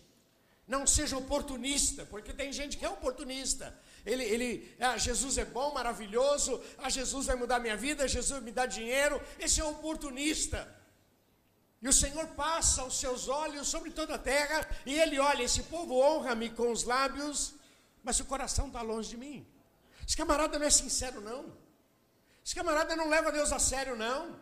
Não 0.74 0.86
seja 0.86 1.16
oportunista, 1.24 2.02
porque 2.12 2.32
tem 2.40 2.52
gente 2.58 2.76
que 2.78 2.84
é 2.84 2.88
oportunista. 2.88 3.66
Ele, 4.06 4.24
ele, 4.34 4.76
ah, 4.78 4.96
Jesus 4.96 5.36
é 5.36 5.44
bom, 5.44 5.68
maravilhoso, 5.74 6.62
ah, 6.78 6.88
Jesus 6.88 7.26
vai 7.26 7.34
mudar 7.34 7.58
minha 7.58 7.76
vida, 7.76 8.06
Jesus 8.06 8.40
me 8.40 8.52
dá 8.52 8.66
dinheiro. 8.66 9.20
Esse 9.36 9.60
é 9.60 9.64
oportunista. 9.64 10.60
E 11.82 11.88
o 11.88 11.92
Senhor 11.92 12.24
passa 12.44 12.84
os 12.84 13.00
seus 13.00 13.26
olhos 13.26 13.66
sobre 13.66 13.90
toda 13.90 14.14
a 14.14 14.18
terra, 14.34 14.58
e 14.86 14.94
Ele 14.94 15.18
olha: 15.18 15.42
esse 15.42 15.64
povo 15.64 15.94
honra-me 16.00 16.50
com 16.50 16.70
os 16.70 16.84
lábios, 16.84 17.54
mas 18.04 18.20
o 18.20 18.24
coração 18.24 18.68
está 18.68 18.80
longe 18.80 19.10
de 19.10 19.16
mim. 19.16 19.44
Esse 20.06 20.16
camarada 20.16 20.56
não 20.56 20.66
é 20.66 20.70
sincero, 20.70 21.20
não. 21.20 21.42
Esse 22.46 22.54
camarada 22.54 22.94
não 22.94 23.08
leva 23.08 23.32
Deus 23.32 23.50
a 23.52 23.58
sério, 23.58 23.96
não. 23.96 24.38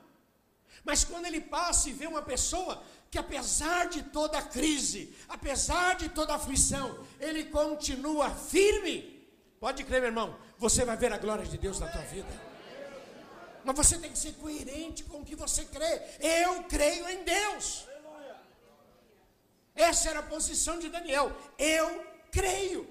Mas 0.85 1.05
quando 1.05 1.25
ele 1.25 1.41
passa 1.41 1.89
e 1.89 1.93
vê 1.93 2.07
uma 2.07 2.23
pessoa 2.23 2.83
que, 3.11 3.19
apesar 3.19 3.89
de 3.89 4.03
toda 4.03 4.39
a 4.39 4.43
crise, 4.43 5.15
apesar 5.29 5.97
de 5.97 6.09
toda 6.09 6.33
a 6.33 6.37
aflição, 6.37 7.05
ele 7.19 7.45
continua 7.45 8.31
firme, 8.31 9.27
pode 9.59 9.85
crer, 9.85 10.01
meu 10.01 10.11
irmão, 10.11 10.37
você 10.59 10.85
vai 10.85 10.97
ver 10.97 11.13
a 11.13 11.19
glória 11.19 11.47
de 11.47 11.57
Deus 11.57 11.79
na 11.81 11.89
tua 11.89 12.03
vida. 12.03 12.49
Mas 13.65 13.77
você 13.77 13.99
tem 13.99 14.11
que 14.11 14.19
ser 14.19 14.33
coerente 14.35 15.05
com 15.05 15.21
o 15.21 15.25
que 15.25 15.35
você 15.35 15.65
crê. 15.65 16.01
Eu 16.21 16.65
creio 16.65 17.09
em 17.09 17.25
Deus. 17.25 17.87
Essa 19.75 20.11
era 20.11 20.21
a 20.21 20.23
posição 20.23 20.79
de 20.79 20.89
Daniel. 20.89 21.33
Eu 21.59 22.05
creio. 22.31 22.89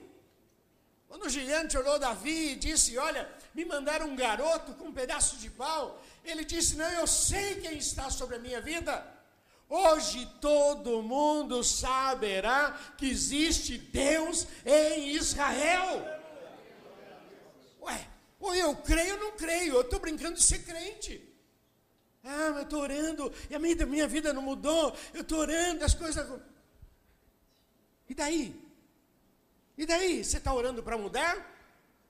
Quando 1.07 1.25
o 1.25 1.29
gigante 1.29 1.77
olhou 1.77 1.97
Davi 1.97 2.51
e 2.51 2.55
disse: 2.55 2.97
Olha, 2.97 3.29
me 3.53 3.65
mandaram 3.65 4.07
um 4.07 4.15
garoto 4.15 4.73
com 4.73 4.85
um 4.85 4.93
pedaço 4.93 5.37
de 5.37 5.49
pau, 5.49 6.01
ele 6.23 6.43
disse: 6.43 6.75
Não, 6.75 6.89
eu 6.91 7.07
sei 7.07 7.61
quem 7.61 7.77
está 7.77 8.09
sobre 8.09 8.35
a 8.35 8.39
minha 8.39 8.61
vida. 8.61 9.16
Hoje 9.69 10.25
todo 10.39 11.03
mundo 11.03 11.63
saberá 11.63 12.71
que 12.97 13.09
existe 13.09 13.77
Deus 13.77 14.47
em 14.65 15.09
Israel. 15.09 16.05
Ué, 17.81 18.07
ou 18.39 18.55
eu 18.55 18.75
creio 18.77 19.15
ou 19.15 19.19
não 19.19 19.31
creio, 19.33 19.75
eu 19.75 19.81
estou 19.81 19.99
brincando 19.99 20.35
de 20.35 20.43
ser 20.43 20.59
crente. 20.59 21.21
Ah, 22.23 22.49
mas 22.49 22.57
eu 22.57 22.63
estou 22.63 22.81
orando, 22.81 23.33
e 23.49 23.55
a 23.55 23.59
minha, 23.59 23.85
minha 23.85 24.07
vida 24.07 24.33
não 24.33 24.41
mudou, 24.41 24.95
eu 25.13 25.21
estou 25.21 25.39
orando, 25.39 25.83
as 25.83 25.93
coisas. 25.93 26.27
E 28.09 28.13
daí? 28.13 28.55
E 29.77 29.85
daí? 29.85 30.23
Você 30.23 30.37
está 30.37 30.53
orando 30.53 30.81
para 30.81 30.97
mudar? 30.97 31.55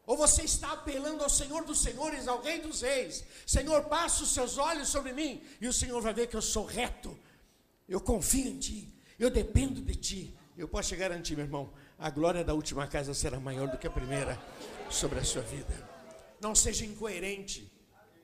Ou 0.05 0.15
você 0.15 0.43
está 0.43 0.71
apelando 0.71 1.23
ao 1.23 1.29
Senhor 1.29 1.65
dos 1.65 1.81
Senhores, 1.81 2.27
ao 2.27 2.41
Rei 2.41 2.61
dos 2.61 2.81
Reis? 2.81 3.25
Senhor, 3.45 3.83
passa 3.85 4.23
os 4.23 4.33
seus 4.33 4.57
olhos 4.57 4.87
sobre 4.87 5.11
mim, 5.11 5.43
e 5.59 5.67
o 5.67 5.73
Senhor 5.73 6.01
vai 6.01 6.13
ver 6.13 6.27
que 6.27 6.35
eu 6.35 6.41
sou 6.41 6.65
reto, 6.65 7.17
eu 7.87 8.01
confio 8.01 8.47
em 8.47 8.57
Ti, 8.57 8.93
eu 9.17 9.29
dependo 9.29 9.81
de 9.81 9.95
Ti. 9.95 10.37
Eu 10.57 10.67
posso 10.67 10.89
te 10.89 10.95
garantir, 10.95 11.35
meu 11.35 11.45
irmão, 11.45 11.71
a 11.99 12.09
glória 12.09 12.43
da 12.43 12.53
última 12.53 12.87
casa 12.87 13.13
será 13.13 13.39
maior 13.39 13.67
do 13.67 13.77
que 13.77 13.85
a 13.85 13.91
primeira 13.91 14.41
sobre 14.89 15.19
a 15.19 15.23
sua 15.23 15.43
vida. 15.43 15.87
Não 16.41 16.55
seja 16.55 16.83
incoerente, 16.83 17.71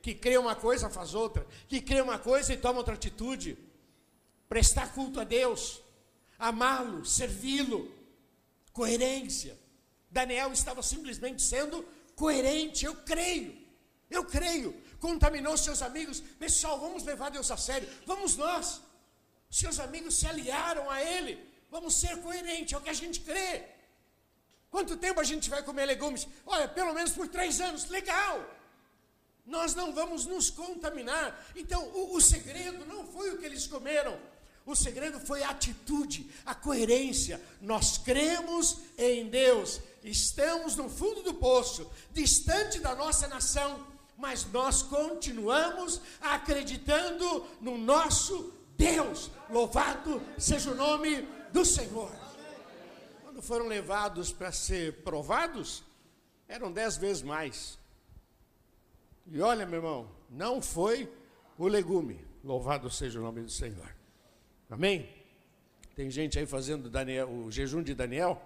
que 0.01 0.15
crê 0.15 0.38
uma 0.38 0.55
coisa, 0.55 0.89
faz 0.89 1.13
outra, 1.13 1.46
que 1.67 1.79
crê 1.79 2.01
uma 2.01 2.17
coisa 2.17 2.51
e 2.51 2.58
toma 2.58 2.79
outra 2.79 2.96
atitude. 2.96 3.58
Prestar 4.50 4.93
culto 4.93 5.20
a 5.20 5.24
Deus, 5.24 5.82
amá-lo, 6.39 7.05
servi-lo, 7.05 7.91
coerência. 8.72 9.58
Daniel 10.10 10.51
estava 10.51 10.82
simplesmente 10.82 11.41
sendo 11.41 11.86
coerente. 12.15 12.84
Eu 12.84 12.96
creio, 12.96 13.55
eu 14.10 14.25
creio. 14.25 14.75
Contaminou 15.00 15.55
seus 15.55 15.82
amigos. 15.82 16.20
Pessoal, 16.20 16.79
vamos 16.79 17.03
levar 17.03 17.29
Deus 17.29 17.50
a 17.51 17.58
sério. 17.58 17.88
Vamos 18.05 18.36
nós. 18.38 18.82
Seus 19.62 19.77
amigos 19.86 20.15
se 20.19 20.27
aliaram 20.31 20.86
a 20.95 20.98
Ele. 21.15 21.33
Vamos 21.75 21.93
ser 22.01 22.13
coerentes, 22.25 22.74
é 22.74 22.77
o 22.77 22.86
que 22.86 22.93
a 22.95 23.01
gente 23.03 23.19
crê. 23.27 23.50
Quanto 24.74 25.01
tempo 25.05 25.19
a 25.19 25.29
gente 25.31 25.50
vai 25.53 25.62
comer 25.69 25.86
legumes? 25.86 26.27
Olha, 26.45 26.67
pelo 26.67 26.93
menos 26.98 27.12
por 27.17 27.27
três 27.27 27.62
anos. 27.67 27.89
Legal. 27.98 28.36
Nós 29.55 29.75
não 29.79 29.88
vamos 30.00 30.25
nos 30.25 30.50
contaminar. 30.50 31.27
Então, 31.62 31.81
o, 32.00 32.15
o 32.15 32.22
segredo 32.22 32.86
não 32.93 33.01
foi 33.05 33.27
o 33.31 33.38
que 33.39 33.45
eles 33.45 33.67
comeram 33.67 34.13
o 34.65 34.75
segredo 34.75 35.19
foi 35.19 35.43
a 35.43 35.50
atitude, 35.50 36.29
a 36.45 36.55
coerência. 36.55 37.41
Nós 37.62 37.98
cremos 37.98 38.77
em 38.98 39.27
Deus, 39.27 39.81
estamos 40.03 40.75
no 40.75 40.89
fundo 40.89 41.22
do 41.22 41.33
poço, 41.33 41.89
distante 42.13 42.79
da 42.79 42.95
nossa 42.95 43.27
nação, 43.27 43.86
mas 44.17 44.45
nós 44.53 44.81
continuamos 44.81 46.00
acreditando 46.22 47.45
no 47.60 47.77
nosso 47.77 48.53
Deus. 48.77 49.31
Louvado 49.49 50.21
seja 50.37 50.71
o 50.71 50.75
nome 50.75 51.21
do 51.51 51.65
Senhor. 51.65 52.11
Quando 53.23 53.41
foram 53.41 53.67
levados 53.67 54.31
para 54.31 54.51
ser 54.51 55.03
provados, 55.03 55.83
eram 56.47 56.71
dez 56.71 56.97
vezes 56.97 57.21
mais. 57.21 57.77
E 59.27 59.39
olha, 59.41 59.65
meu 59.65 59.79
irmão, 59.79 60.09
não 60.29 60.61
foi 60.61 61.11
o 61.57 61.67
legume. 61.67 62.19
Louvado 62.43 62.89
seja 62.89 63.19
o 63.19 63.23
nome 63.23 63.41
do 63.41 63.49
Senhor. 63.49 63.95
Amém? 64.69 65.09
Tem 65.95 66.09
gente 66.09 66.37
aí 66.37 66.45
fazendo 66.45 66.89
Daniel, 66.89 67.29
o 67.29 67.51
jejum 67.51 67.81
de 67.81 67.93
Daniel. 67.93 68.41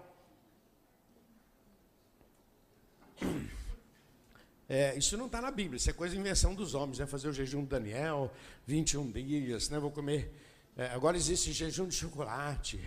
É, 4.70 4.98
isso 4.98 5.16
não 5.16 5.28
está 5.28 5.42
na 5.42 5.50
Bíblia, 5.50 5.78
isso 5.78 5.90
é 5.90 5.94
coisa 5.94 6.16
invenção 6.16 6.54
dos 6.54 6.76
homens, 6.76 7.00
né? 7.00 7.06
Fazer 7.06 7.30
o 7.30 7.34
jejum 7.34 7.62
de 7.62 7.68
Daniel, 7.68 8.32
21 8.66 9.12
dias, 9.12 9.70
né? 9.70 9.80
Vou 9.80 9.92
comer. 9.92 10.32
É, 10.76 10.88
agora 10.88 11.16
existe 11.16 11.54
jejum 11.54 11.88
de 11.88 11.96
chocolate, 11.96 12.80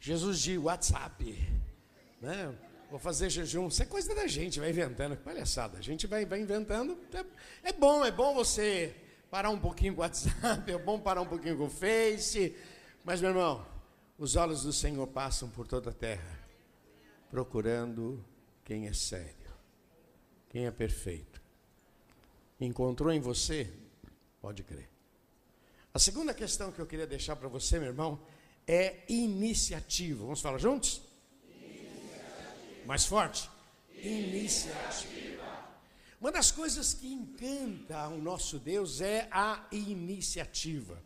Jesus 0.00 0.40
de 0.40 0.58
WhatsApp, 0.58 1.38
né? 2.20 2.52
Vou 2.90 2.98
fazer 2.98 3.30
jejum, 3.30 3.68
isso 3.68 3.80
é 3.80 3.86
coisa 3.86 4.12
da 4.12 4.26
gente, 4.26 4.58
vai 4.58 4.70
inventando, 4.70 5.16
palhaçada. 5.16 5.78
A 5.78 5.80
gente 5.80 6.08
vai, 6.08 6.26
vai 6.26 6.40
inventando. 6.40 6.98
É, 7.14 7.68
é 7.68 7.72
bom, 7.72 8.04
é 8.04 8.10
bom 8.10 8.34
você 8.34 8.92
parar 9.30 9.50
um 9.50 9.58
pouquinho 9.60 9.94
com 9.94 10.00
o 10.00 10.02
WhatsApp, 10.02 10.70
é 10.70 10.78
bom 10.78 10.98
parar 10.98 11.20
um 11.20 11.26
pouquinho 11.26 11.56
com 11.56 11.66
o 11.66 11.70
Face. 11.70 12.56
Mas, 13.04 13.20
meu 13.20 13.30
irmão, 13.30 13.64
os 14.18 14.34
olhos 14.34 14.64
do 14.64 14.72
Senhor 14.72 15.06
passam 15.06 15.48
por 15.48 15.68
toda 15.68 15.90
a 15.90 15.94
terra, 15.94 16.40
procurando 17.30 18.22
quem 18.64 18.88
é 18.88 18.92
sério. 18.92 19.39
Quem 20.50 20.66
é 20.66 20.70
perfeito? 20.70 21.40
Encontrou 22.60 23.12
em 23.12 23.20
você? 23.20 23.72
Pode 24.40 24.64
crer. 24.64 24.90
A 25.94 25.98
segunda 25.98 26.34
questão 26.34 26.72
que 26.72 26.80
eu 26.80 26.86
queria 26.86 27.06
deixar 27.06 27.36
para 27.36 27.48
você, 27.48 27.78
meu 27.78 27.88
irmão, 27.88 28.20
é 28.66 29.04
iniciativa. 29.08 30.22
Vamos 30.22 30.40
falar 30.40 30.58
juntos? 30.58 31.02
Iniciativa. 31.48 32.86
Mais 32.86 33.06
forte? 33.06 33.48
Iniciativa. 33.94 35.20
Uma 36.20 36.32
das 36.32 36.50
coisas 36.50 36.94
que 36.94 37.06
encanta 37.06 38.08
o 38.08 38.18
nosso 38.18 38.58
Deus 38.58 39.00
é 39.00 39.28
a 39.30 39.66
iniciativa. 39.70 41.02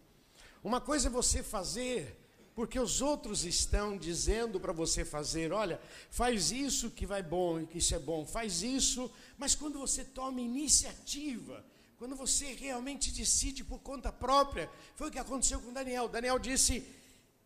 Uma 0.63 0.81
coisa 0.81 1.09
é 1.09 1.11
você 1.11 1.43
fazer 1.43 2.24
porque 2.55 2.79
os 2.79 3.01
outros 3.01 3.45
estão 3.45 3.99
dizendo 3.99 4.61
para 4.61 4.73
você 4.73 5.05
fazer, 5.05 5.53
olha, 5.53 5.81
faz 6.09 6.53
isso 6.53 6.91
que 6.91 7.05
vai 7.05 7.23
bom 7.23 7.61
e 7.61 7.67
que 7.67 7.79
isso 7.79 7.95
é 7.95 7.99
bom, 7.99 8.25
faz 8.25 8.63
isso, 8.63 9.11
mas 9.37 9.55
quando 9.57 9.79
você 9.79 10.05
toma 10.05 10.41
iniciativa, 10.41 11.65
quando 11.99 12.15
você 12.15 12.53
realmente 12.53 13.11
decide 13.11 13.65
por 13.65 13.81
conta 13.81 14.13
própria, 14.13 14.71
foi 14.95 15.09
o 15.09 15.11
que 15.11 15.19
aconteceu 15.19 15.61
com 15.61 15.73
Daniel. 15.73 16.09
Daniel 16.09 16.39
disse: 16.39 16.87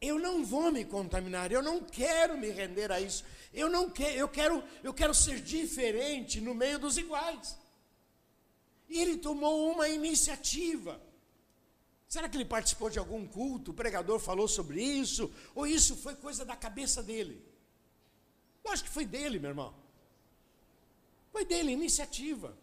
Eu 0.00 0.19
não 0.19 0.45
vou 0.45 0.71
me 0.71 0.85
contaminar, 0.85 1.53
eu 1.53 1.62
não 1.62 1.81
quero 1.81 2.37
me 2.37 2.50
render 2.50 2.93
a 2.93 3.00
isso, 3.00 3.25
eu 3.53 3.71
não 3.71 3.88
quero, 3.88 4.17
eu 4.17 4.29
quero, 4.29 4.65
eu 4.83 4.93
quero 4.93 5.15
ser 5.15 5.41
diferente 5.41 6.41
no 6.41 6.55
meio 6.55 6.79
dos 6.79 6.99
iguais. 6.99 7.57
E 8.88 9.00
ele 9.00 9.17
tomou 9.19 9.71
uma 9.71 9.88
iniciativa. 9.88 11.00
Será 12.09 12.27
que 12.27 12.37
ele 12.38 12.45
participou 12.47 12.88
de 12.88 12.99
algum 12.99 13.27
culto? 13.27 13.71
O 13.71 13.75
pregador 13.75 14.19
falou 14.19 14.49
sobre 14.49 14.83
isso? 14.83 15.31
Ou 15.55 15.67
isso 15.67 15.95
foi 15.95 16.15
coisa 16.17 16.43
da 16.43 16.57
cabeça 16.57 17.03
dele? 17.03 17.45
Lógico 18.65 18.88
que 18.88 18.95
foi 18.95 19.05
dele, 19.05 19.38
meu 19.38 19.50
irmão. 19.50 19.75
Foi 21.31 21.45
dele, 21.45 21.71
iniciativa. 21.71 22.57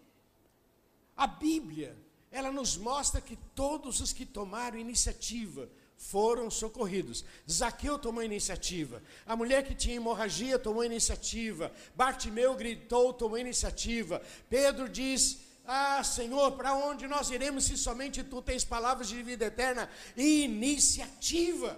A 1.16 1.28
Bíblia, 1.28 1.96
ela 2.32 2.52
nos 2.52 2.76
mostra 2.76 3.22
que 3.22 3.38
todos 3.54 4.02
os 4.02 4.12
que 4.12 4.26
tomaram 4.26 4.80
iniciativa 4.80 5.70
foram 5.96 6.50
socorridos. 6.50 7.24
Zaqueu 7.50 8.00
tomou 8.00 8.24
iniciativa. 8.24 9.02
A 9.26 9.36
mulher 9.36 9.64
que 9.64 9.76
tinha 9.76 9.96
hemorragia 9.96 10.58
tomou 10.58 10.84
iniciativa. 10.84 11.72
Bartimeu 11.96 12.56
gritou, 12.56 13.14
tomou 13.14 13.38
iniciativa. 13.38 14.22
Pedro 14.50 14.90
diz: 14.90 15.40
ah, 15.68 16.04
Senhor, 16.04 16.52
para 16.54 16.74
onde 16.76 17.08
nós 17.08 17.30
iremos 17.30 17.66
se 17.66 17.78
somente 17.78 18.24
tu 18.24 18.42
tens 18.42 18.64
palavras 18.64 19.08
de 19.08 19.22
vida 19.24 19.46
eterna 19.46 19.90
e 20.16 20.44
iniciativa? 20.44 21.78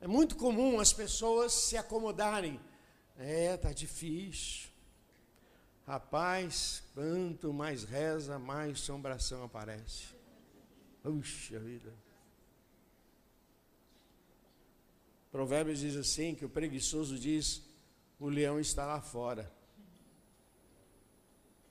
É 0.00 0.06
muito 0.06 0.36
comum 0.36 0.78
as 0.78 0.92
pessoas 0.92 1.52
se 1.52 1.76
acomodarem. 1.78 2.60
É, 3.16 3.56
tá 3.56 3.72
difícil. 3.72 4.68
Rapaz, 5.86 6.82
quanto 6.92 7.52
mais 7.52 7.84
reza, 7.84 8.38
mais 8.38 8.80
sombração 8.80 9.44
aparece. 9.44 10.14
Puxa 11.02 11.58
vida. 11.58 11.92
Provérbios 15.30 15.80
diz 15.80 15.96
assim: 15.96 16.34
que 16.34 16.44
o 16.44 16.48
preguiçoso 16.48 17.18
diz: 17.18 17.62
o 18.18 18.28
leão 18.28 18.60
está 18.60 18.86
lá 18.86 19.00
fora. 19.00 19.50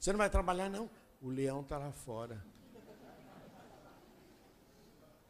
Você 0.04 0.12
não 0.12 0.18
vai 0.18 0.30
trabalhar, 0.30 0.70
não? 0.70 0.90
O 1.22 1.30
leão 1.30 1.62
está 1.62 1.78
lá 1.78 1.90
fora. 1.90 2.46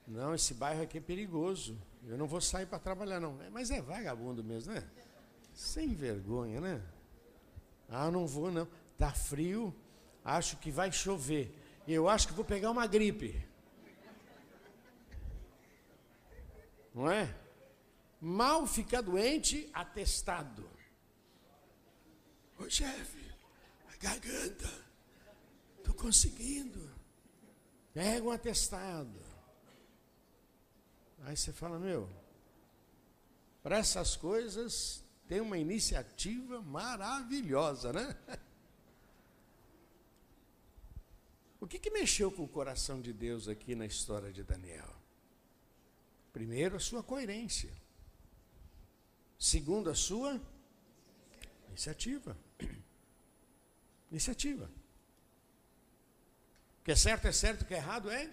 Não, 0.07 0.33
esse 0.33 0.55
bairro 0.55 0.81
aqui 0.81 0.97
é 0.97 1.01
perigoso. 1.01 1.79
Eu 2.07 2.17
não 2.17 2.25
vou 2.25 2.41
sair 2.41 2.65
para 2.65 2.79
trabalhar, 2.79 3.19
não. 3.19 3.39
É, 3.43 3.51
mas 3.51 3.69
é 3.69 3.79
vagabundo 3.79 4.43
mesmo, 4.43 4.73
né? 4.73 4.83
Sem 5.53 5.93
vergonha, 5.93 6.59
né? 6.59 6.81
Ah, 7.87 8.09
não 8.09 8.25
vou, 8.25 8.51
não. 8.51 8.67
Tá 8.97 9.11
frio, 9.11 9.71
acho 10.25 10.57
que 10.57 10.71
vai 10.71 10.91
chover. 10.91 11.55
Eu 11.87 12.09
acho 12.09 12.27
que 12.27 12.33
vou 12.33 12.43
pegar 12.43 12.71
uma 12.71 12.87
gripe. 12.87 13.47
Não 16.95 17.11
é? 17.11 17.31
Mal 18.19 18.65
ficar 18.65 19.01
doente, 19.01 19.69
atestado. 19.71 20.67
Ô 22.57 22.67
chefe, 22.67 23.22
garganta. 24.03 24.69
Estou 25.77 25.93
conseguindo. 25.93 26.91
Pega 27.93 28.25
um 28.25 28.31
atestado. 28.31 29.21
Aí 31.21 31.37
você 31.37 31.53
fala, 31.53 31.79
meu, 31.79 32.09
para 33.61 33.77
essas 33.77 34.15
coisas 34.15 35.01
tem 35.27 35.39
uma 35.39 35.57
iniciativa 35.57 36.61
maravilhosa, 36.61 37.93
né? 37.93 38.15
O 41.59 41.65
que, 41.65 41.79
que 41.79 41.89
mexeu 41.89 42.29
com 42.29 42.43
o 42.43 42.47
coração 42.47 42.99
de 42.99 43.13
Deus 43.13 43.47
aqui 43.47 43.73
na 43.73 43.85
história 43.85 44.33
de 44.33 44.43
Daniel? 44.43 44.93
Primeiro, 46.33 46.75
a 46.75 46.79
sua 46.79 47.01
coerência. 47.01 47.71
Segundo, 49.39 49.89
a 49.89 49.95
sua 49.95 50.41
iniciativa. 51.69 52.37
Iniciativa. 54.13 54.69
O 56.79 56.83
que 56.83 56.91
é 56.91 56.95
certo 56.95 57.27
é 57.27 57.31
certo, 57.31 57.63
o 57.63 57.65
que 57.65 57.73
é 57.73 57.77
errado 57.77 58.11
é 58.11 58.29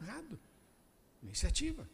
errado. 0.00 0.38
Iniciativa. 1.24 1.88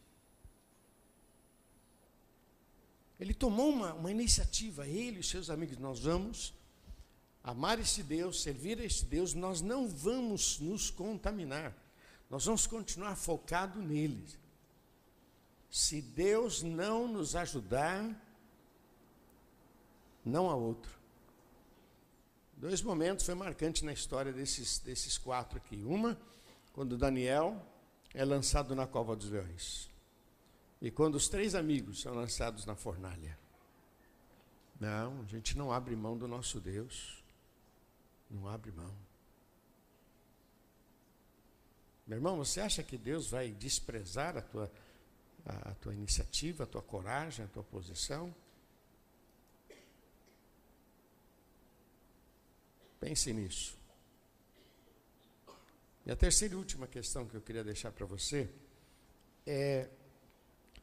Ele 3.19 3.33
tomou 3.33 3.71
uma, 3.71 3.95
uma 3.95 4.11
iniciativa, 4.11 4.87
ele 4.87 5.21
e 5.21 5.23
seus 5.23 5.49
amigos, 5.49 5.79
nós 5.79 6.01
vamos 6.01 6.53
amar 7.43 7.79
esse 7.79 8.03
Deus, 8.03 8.43
servir 8.43 8.79
a 8.79 8.85
esse 8.85 9.05
Deus, 9.05 9.33
nós 9.33 9.59
não 9.59 9.87
vamos 9.87 10.59
nos 10.59 10.91
contaminar, 10.91 11.75
nós 12.29 12.45
vamos 12.45 12.67
continuar 12.67 13.15
focado 13.15 13.81
nele. 13.81 14.23
Se 15.67 15.99
Deus 15.99 16.61
não 16.61 17.07
nos 17.07 17.35
ajudar, 17.35 18.05
não 20.23 20.47
há 20.47 20.55
outro. 20.55 21.02
Dois 22.63 22.81
momentos 22.81 23.25
foi 23.25 23.35
marcante 23.35 23.83
na 23.83 23.91
história 23.91 24.31
desses, 24.31 24.79
desses 24.79 25.17
quatro 25.17 25.57
aqui. 25.57 25.83
Uma, 25.83 26.17
quando 26.71 26.97
Daniel 26.97 27.61
é 28.13 28.23
lançado 28.23 28.73
na 28.73 28.87
cova 28.87 29.17
dos 29.17 29.29
leões. 29.29 29.89
E 30.81 30.89
quando 30.89 31.15
os 31.15 31.27
três 31.27 31.55
amigos 31.55 31.99
são 31.99 32.13
lançados 32.13 32.65
na 32.65 32.73
fornalha. 32.73 33.37
Não, 34.79 35.19
a 35.23 35.25
gente 35.25 35.57
não 35.57 35.73
abre 35.73 35.93
mão 35.93 36.17
do 36.17 36.25
nosso 36.25 36.61
Deus. 36.61 37.21
Não 38.31 38.47
abre 38.47 38.71
mão. 38.71 38.95
Meu 42.07 42.17
irmão, 42.17 42.37
você 42.37 42.61
acha 42.61 42.81
que 42.81 42.97
Deus 42.97 43.29
vai 43.29 43.51
desprezar 43.51 44.37
a 44.37 44.41
tua, 44.41 44.71
a, 45.45 45.71
a 45.71 45.75
tua 45.75 45.93
iniciativa, 45.93 46.63
a 46.63 46.67
tua 46.67 46.81
coragem, 46.81 47.43
a 47.43 47.49
tua 47.49 47.63
posição? 47.65 48.33
Pense 53.03 53.33
nisso. 53.33 53.77
E 56.05 56.11
a 56.11 56.15
terceira 56.15 56.53
e 56.53 56.57
última 56.57 56.87
questão 56.87 57.27
que 57.27 57.35
eu 57.35 57.41
queria 57.41 57.61
deixar 57.61 57.91
para 57.91 58.05
você 58.05 58.49
é 59.45 59.89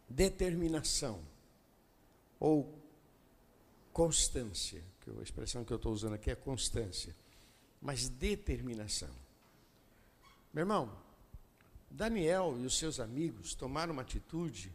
determinação 0.06 1.24
ou 2.38 2.78
constância, 3.90 4.84
que 5.00 5.08
a 5.08 5.22
expressão 5.22 5.64
que 5.64 5.72
eu 5.72 5.78
estou 5.78 5.94
usando 5.94 6.12
aqui 6.12 6.30
é 6.30 6.34
constância, 6.34 7.16
mas 7.80 8.10
determinação. 8.10 9.14
Meu 10.52 10.62
irmão, 10.62 10.94
Daniel 11.90 12.54
e 12.60 12.66
os 12.66 12.76
seus 12.76 13.00
amigos 13.00 13.54
tomaram 13.54 13.94
uma 13.94 14.02
atitude 14.02 14.70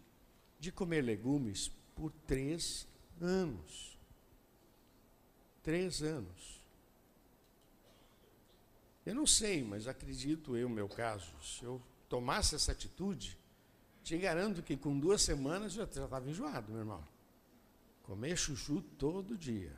de 0.59 0.71
comer 0.71 1.03
legumes 1.03 1.71
por 1.93 2.11
três 2.25 2.87
anos. 3.21 3.95
Três 5.61 6.01
anos. 6.01 6.54
Eu 9.05 9.13
não 9.13 9.27
sei, 9.27 9.63
mas 9.63 9.87
acredito 9.87 10.57
eu, 10.57 10.67
meu 10.67 10.89
caso, 10.89 11.31
se 11.41 11.63
eu 11.63 11.81
tomasse 12.09 12.55
essa 12.55 12.71
atitude, 12.71 13.37
te 14.03 14.17
garanto 14.17 14.63
que 14.63 14.75
com 14.75 14.99
duas 14.99 15.21
semanas 15.21 15.73
já 15.73 15.83
estava 15.83 16.29
enjoado, 16.29 16.71
meu 16.71 16.81
irmão. 16.81 17.03
Comer 18.03 18.37
chuchu 18.37 18.81
todo 18.97 19.37
dia. 19.37 19.75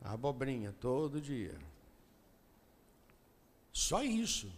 Abobrinha 0.00 0.72
todo 0.72 1.20
dia. 1.20 1.58
Só 3.72 4.02
isso. 4.02 4.52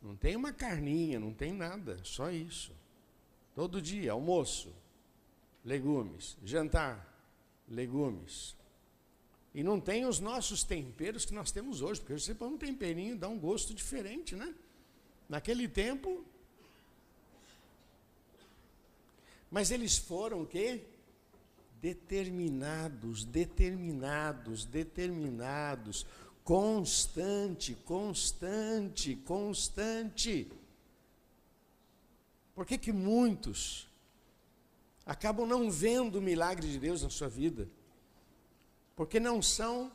Não 0.00 0.14
tem 0.14 0.36
uma 0.36 0.52
carninha, 0.52 1.18
não 1.18 1.32
tem 1.32 1.52
nada, 1.52 1.98
só 2.04 2.30
isso. 2.30 2.72
Todo 3.54 3.82
dia, 3.82 4.12
almoço, 4.12 4.72
legumes, 5.64 6.36
jantar, 6.44 7.06
legumes. 7.66 8.57
E 9.58 9.62
não 9.64 9.80
tem 9.80 10.06
os 10.06 10.20
nossos 10.20 10.62
temperos 10.62 11.24
que 11.24 11.34
nós 11.34 11.50
temos 11.50 11.82
hoje, 11.82 11.98
porque 12.00 12.16
você 12.16 12.32
põe 12.32 12.48
um 12.48 12.56
temperinho, 12.56 13.16
dá 13.16 13.26
um 13.26 13.36
gosto 13.36 13.74
diferente, 13.74 14.36
né? 14.36 14.54
Naquele 15.28 15.66
tempo. 15.66 16.24
Mas 19.50 19.72
eles 19.72 19.98
foram 19.98 20.42
o 20.42 20.46
quê? 20.46 20.84
Determinados, 21.82 23.24
determinados, 23.24 24.64
determinados 24.64 26.06
constante, 26.44 27.74
constante, 27.84 29.16
constante. 29.16 30.52
Por 32.54 32.64
que, 32.64 32.78
que 32.78 32.92
muitos 32.92 33.88
acabam 35.04 35.44
não 35.44 35.68
vendo 35.68 36.20
o 36.20 36.22
milagre 36.22 36.68
de 36.70 36.78
Deus 36.78 37.02
na 37.02 37.10
sua 37.10 37.28
vida? 37.28 37.68
Porque 38.98 39.20
não 39.20 39.40
são 39.40 39.92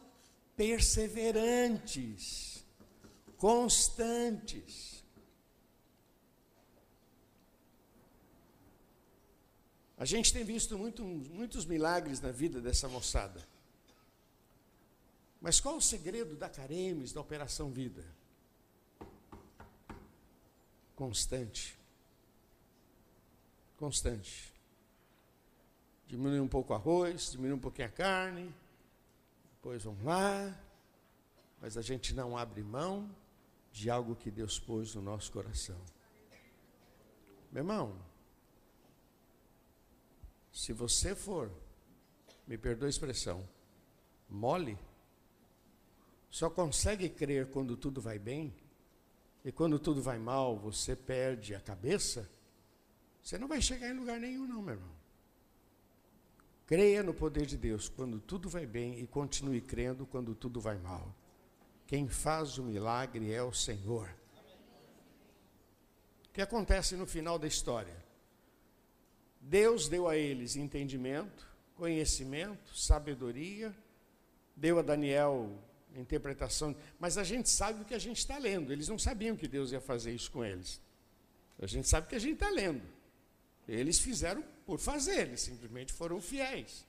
perseverantes, 0.56 2.66
constantes. 3.36 5.04
A 9.98 10.06
gente 10.06 10.32
tem 10.32 10.46
visto 10.46 10.78
muito, 10.78 11.04
muitos 11.04 11.66
milagres 11.66 12.22
na 12.22 12.32
vida 12.32 12.62
dessa 12.62 12.88
moçada. 12.88 13.46
Mas 15.42 15.60
qual 15.60 15.76
o 15.76 15.82
segredo 15.82 16.38
da 16.38 16.48
Caremes, 16.48 17.12
da 17.12 17.20
Operação 17.20 17.70
Vida? 17.70 18.06
Constante. 20.96 21.78
Constante. 23.76 24.54
Diminui 26.08 26.40
um 26.40 26.48
pouco 26.48 26.72
o 26.72 26.76
arroz, 26.78 27.32
diminui 27.32 27.58
um 27.58 27.60
pouquinho 27.60 27.90
a 27.90 27.92
carne, 27.92 28.63
depois 29.64 29.82
vamos 29.82 30.04
lá, 30.04 30.62
mas 31.62 31.78
a 31.78 31.82
gente 31.82 32.14
não 32.14 32.38
abre 32.38 32.62
mão 32.62 33.10
de 33.72 33.90
algo 33.90 34.14
que 34.14 34.30
Deus 34.30 34.60
pôs 34.60 34.94
no 34.94 35.02
nosso 35.02 35.32
coração. 35.32 35.80
Meu 37.50 37.62
irmão, 37.62 37.98
se 40.52 40.74
você 40.74 41.16
for, 41.16 41.50
me 42.46 42.58
perdoa 42.58 42.88
a 42.88 42.90
expressão, 42.90 43.48
mole, 44.30 44.78
só 46.30 46.50
consegue 46.50 47.08
crer 47.08 47.50
quando 47.50 47.78
tudo 47.78 48.02
vai 48.02 48.20
bem, 48.20 48.54
e 49.46 49.52
quando 49.54 49.80
tudo 49.80 50.02
vai 50.02 50.20
mal, 50.20 50.58
você 50.58 50.94
perde 50.94 51.56
a 51.56 51.62
cabeça, 51.62 52.30
você 53.22 53.38
não 53.38 53.48
vai 53.48 53.62
chegar 53.62 53.88
em 53.88 53.98
lugar 53.98 54.20
nenhum, 54.20 54.46
não, 54.46 54.62
meu 54.62 54.74
irmão. 54.74 55.03
Creia 56.66 57.04
no 57.04 57.14
poder 57.14 57.46
de 57.46 57.58
Deus 57.58 57.90
quando 57.90 58.20
tudo 58.20 58.48
vai 58.50 58.66
bem 58.66 59.00
e 59.00 59.08
continue 59.08 59.62
crendo 59.62 60.06
quando 60.06 60.34
tudo 60.34 60.62
vai 60.62 60.78
mal. 60.78 61.14
Quem 61.86 62.08
faz 62.08 62.58
o 62.58 62.64
milagre 62.64 63.32
é 63.32 63.44
o 63.44 63.52
Senhor. 63.52 64.10
O 66.30 66.34
que 66.34 66.42
acontece 66.42 66.96
no 66.96 67.06
final 67.06 67.38
da 67.38 67.48
história? 67.48 68.04
Deus 69.40 69.90
deu 69.90 70.08
a 70.08 70.16
eles 70.16 70.56
entendimento, 70.56 71.46
conhecimento, 71.76 72.76
sabedoria, 72.76 73.76
deu 74.56 74.80
a 74.80 74.82
Daniel 74.82 75.52
interpretação, 75.96 76.76
mas 76.98 77.18
a 77.18 77.24
gente 77.24 77.50
sabe 77.50 77.82
o 77.82 77.86
que 77.86 77.94
a 77.94 78.00
gente 78.00 78.18
está 78.18 78.38
lendo. 78.38 78.72
Eles 78.72 78.88
não 78.88 78.98
sabiam 78.98 79.36
que 79.36 79.48
Deus 79.48 79.72
ia 79.72 79.82
fazer 79.82 80.12
isso 80.12 80.32
com 80.32 80.44
eles. 80.44 80.82
A 81.60 81.68
gente 81.68 81.88
sabe 81.88 82.08
o 82.08 82.10
que 82.10 82.16
a 82.16 82.20
gente 82.20 82.34
está 82.34 82.50
lendo. 82.50 82.82
Eles 83.68 84.00
fizeram 84.00 84.44
por 84.66 84.80
fazer, 84.80 85.28
eles 85.28 85.42
simplesmente 85.42 85.94
foram 85.94 86.20
fiéis. 86.22 86.86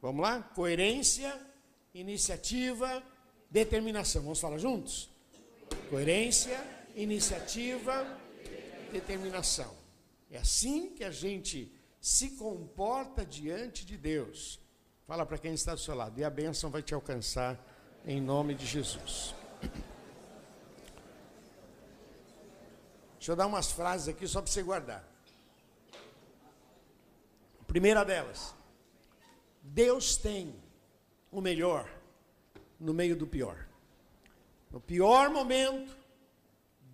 Vamos 0.00 0.22
lá? 0.22 0.42
Coerência, 0.42 1.34
iniciativa, 1.94 3.02
determinação. 3.50 4.22
Vamos 4.22 4.40
falar 4.40 4.58
juntos? 4.58 5.10
Coerência, 5.90 6.58
iniciativa, 6.94 8.18
determinação. 8.92 9.74
É 10.30 10.38
assim 10.38 10.90
que 10.90 11.04
a 11.04 11.10
gente 11.10 11.72
se 12.00 12.30
comporta 12.30 13.24
diante 13.24 13.84
de 13.84 13.96
Deus. 13.96 14.60
Fala 15.06 15.24
para 15.24 15.38
quem 15.38 15.54
está 15.54 15.74
do 15.74 15.80
seu 15.80 15.94
lado, 15.94 16.18
e 16.18 16.24
a 16.24 16.30
bênção 16.30 16.70
vai 16.70 16.82
te 16.82 16.94
alcançar 16.94 17.58
em 18.04 18.20
nome 18.20 18.54
de 18.54 18.66
Jesus. 18.66 19.34
Deixa 23.14 23.32
eu 23.32 23.36
dar 23.36 23.46
umas 23.46 23.72
frases 23.72 24.08
aqui 24.08 24.26
só 24.26 24.40
para 24.40 24.50
você 24.50 24.62
guardar. 24.62 25.15
Primeira 27.76 28.06
delas, 28.06 28.54
Deus 29.60 30.16
tem 30.16 30.54
o 31.30 31.42
melhor 31.42 31.86
no 32.80 32.94
meio 32.94 33.14
do 33.14 33.26
pior. 33.26 33.68
No 34.70 34.80
pior 34.80 35.28
momento, 35.28 35.94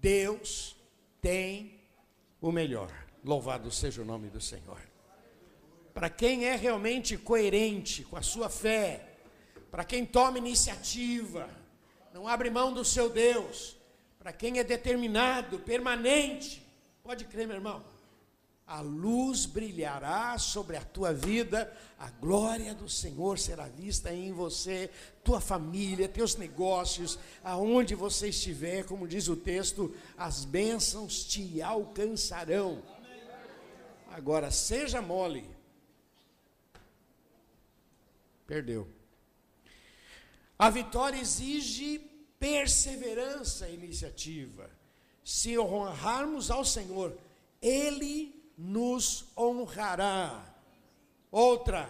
Deus 0.01 0.75
tem 1.21 1.79
o 2.41 2.51
melhor. 2.51 2.91
Louvado 3.25 3.71
seja 3.71 4.03
o 4.03 4.05
nome 4.05 4.29
do 4.29 4.41
Senhor. 4.41 4.81
Para 5.95 6.11
quem 6.11 6.47
é 6.47 6.57
realmente 6.57 7.17
coerente 7.17 8.03
com 8.03 8.17
a 8.17 8.23
sua 8.23 8.49
fé, 8.49 9.19
para 9.71 9.85
quem 9.85 10.05
toma 10.05 10.39
iniciativa, 10.39 11.49
não 12.13 12.27
abre 12.27 12.51
mão 12.51 12.75
do 12.75 12.85
seu 12.85 13.09
Deus, 13.09 13.77
para 14.19 14.33
quem 14.33 14.59
é 14.59 14.65
determinado, 14.65 15.61
permanente, 15.61 16.61
pode 17.05 17.25
crer, 17.27 17.47
meu 17.47 17.55
irmão, 17.55 17.92
a 18.67 18.81
luz 18.81 19.45
brilhará 19.45 20.39
sobre 20.39 20.77
a 20.77 20.85
tua 20.85 21.13
vida, 21.13 21.73
a 21.99 22.11
glória 22.11 22.75
do 22.75 22.89
Senhor 22.89 23.39
será 23.39 23.69
vista 23.69 24.13
em 24.13 24.33
você, 24.33 24.91
tua 25.23 25.41
família, 25.41 26.09
teus 26.09 26.37
negócios, 26.37 27.19
aonde 27.45 27.95
você 27.95 28.29
estiver, 28.29 28.85
como 28.85 29.07
diz 29.07 29.29
o 29.29 29.37
texto, 29.37 29.95
as 30.17 30.45
bênçãos 30.45 31.25
te 31.25 31.61
alcançarão. 31.61 32.83
Agora, 34.11 34.51
seja 34.51 35.03
mole, 35.03 35.49
perdeu. 38.47 38.89
A 40.59 40.71
vitória 40.71 41.19
exige 41.19 41.99
perseverança 42.39 43.69
e 43.69 43.75
iniciativa. 43.75 44.71
Se 45.25 45.59
honrarmos 45.59 46.51
ao 46.51 46.65
Senhor, 46.65 47.17
Ele 47.61 48.42
nos 48.63 49.25
honrará. 49.37 50.55
Outra, 51.33 51.89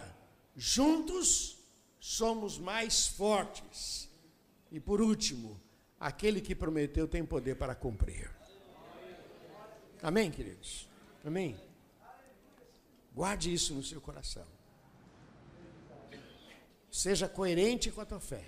juntos 0.56 1.58
somos 2.00 2.58
mais 2.58 3.06
fortes. 3.06 4.08
E 4.70 4.80
por 4.80 5.02
último, 5.02 5.60
aquele 6.00 6.40
que 6.40 6.54
prometeu 6.54 7.06
tem 7.06 7.24
poder 7.26 7.56
para 7.56 7.74
cumprir. 7.74 8.30
Amém, 10.02 10.30
queridos? 10.30 10.88
Amém? 11.24 11.60
Guarde 13.14 13.52
isso 13.52 13.74
no 13.74 13.82
seu 13.82 14.00
coração. 14.00 14.46
Seja 16.90 17.28
coerente 17.28 17.90
com 17.90 18.00
a 18.00 18.06
tua 18.06 18.20
fé. 18.20 18.44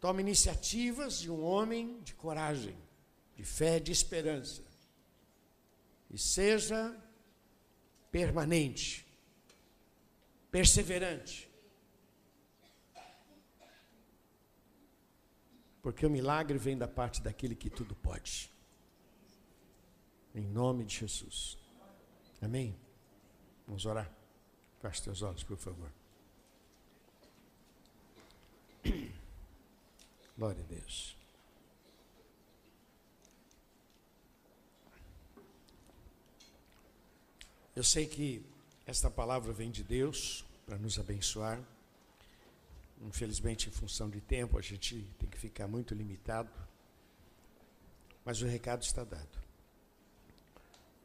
Tome 0.00 0.22
iniciativas 0.22 1.18
de 1.18 1.30
um 1.30 1.44
homem 1.44 2.00
de 2.00 2.14
coragem, 2.14 2.76
de 3.36 3.44
fé, 3.44 3.78
de 3.78 3.92
esperança. 3.92 4.67
E 6.10 6.16
seja 6.16 6.96
permanente, 8.10 9.06
perseverante. 10.50 11.48
Porque 15.82 16.04
o 16.04 16.10
milagre 16.10 16.58
vem 16.58 16.76
da 16.76 16.88
parte 16.88 17.22
daquele 17.22 17.54
que 17.54 17.70
tudo 17.70 17.94
pode. 17.94 18.50
Em 20.34 20.46
nome 20.46 20.84
de 20.84 20.96
Jesus. 20.96 21.56
Amém? 22.40 22.78
Vamos 23.66 23.84
orar? 23.86 24.10
Feche 24.80 25.02
teus 25.02 25.22
olhos, 25.22 25.42
por 25.42 25.56
favor. 25.56 25.90
Glória 30.36 30.62
a 30.62 30.66
Deus. 30.66 31.17
Eu 37.78 37.84
sei 37.84 38.08
que 38.08 38.44
esta 38.84 39.08
palavra 39.08 39.52
vem 39.52 39.70
de 39.70 39.84
Deus 39.84 40.44
para 40.66 40.76
nos 40.76 40.98
abençoar. 40.98 41.62
Infelizmente, 43.02 43.68
em 43.68 43.70
função 43.70 44.10
de 44.10 44.20
tempo, 44.20 44.58
a 44.58 44.60
gente 44.60 45.08
tem 45.16 45.28
que 45.28 45.38
ficar 45.38 45.68
muito 45.68 45.94
limitado. 45.94 46.50
Mas 48.24 48.42
o 48.42 48.46
recado 48.46 48.82
está 48.82 49.04
dado. 49.04 49.38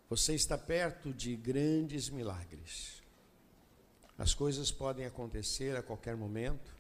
Você 0.10 0.34
está 0.34 0.58
perto 0.58 1.14
de 1.14 1.36
grandes 1.36 2.10
milagres. 2.10 3.04
As 4.18 4.34
coisas 4.34 4.72
podem 4.72 5.06
acontecer 5.06 5.78
a 5.78 5.84
qualquer 5.84 6.16
momento. 6.16 6.76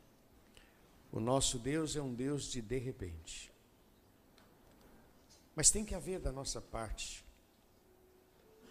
O 1.11 1.19
nosso 1.19 1.59
Deus 1.59 1.95
é 1.95 2.01
um 2.01 2.15
Deus 2.15 2.45
de 2.45 2.63
de 2.63 2.79
repente. 2.79 3.53
Mas 5.55 5.69
tem 5.69 5.85
que 5.85 5.93
haver 5.93 6.19
da 6.19 6.31
nossa 6.31 6.59
parte 6.59 7.23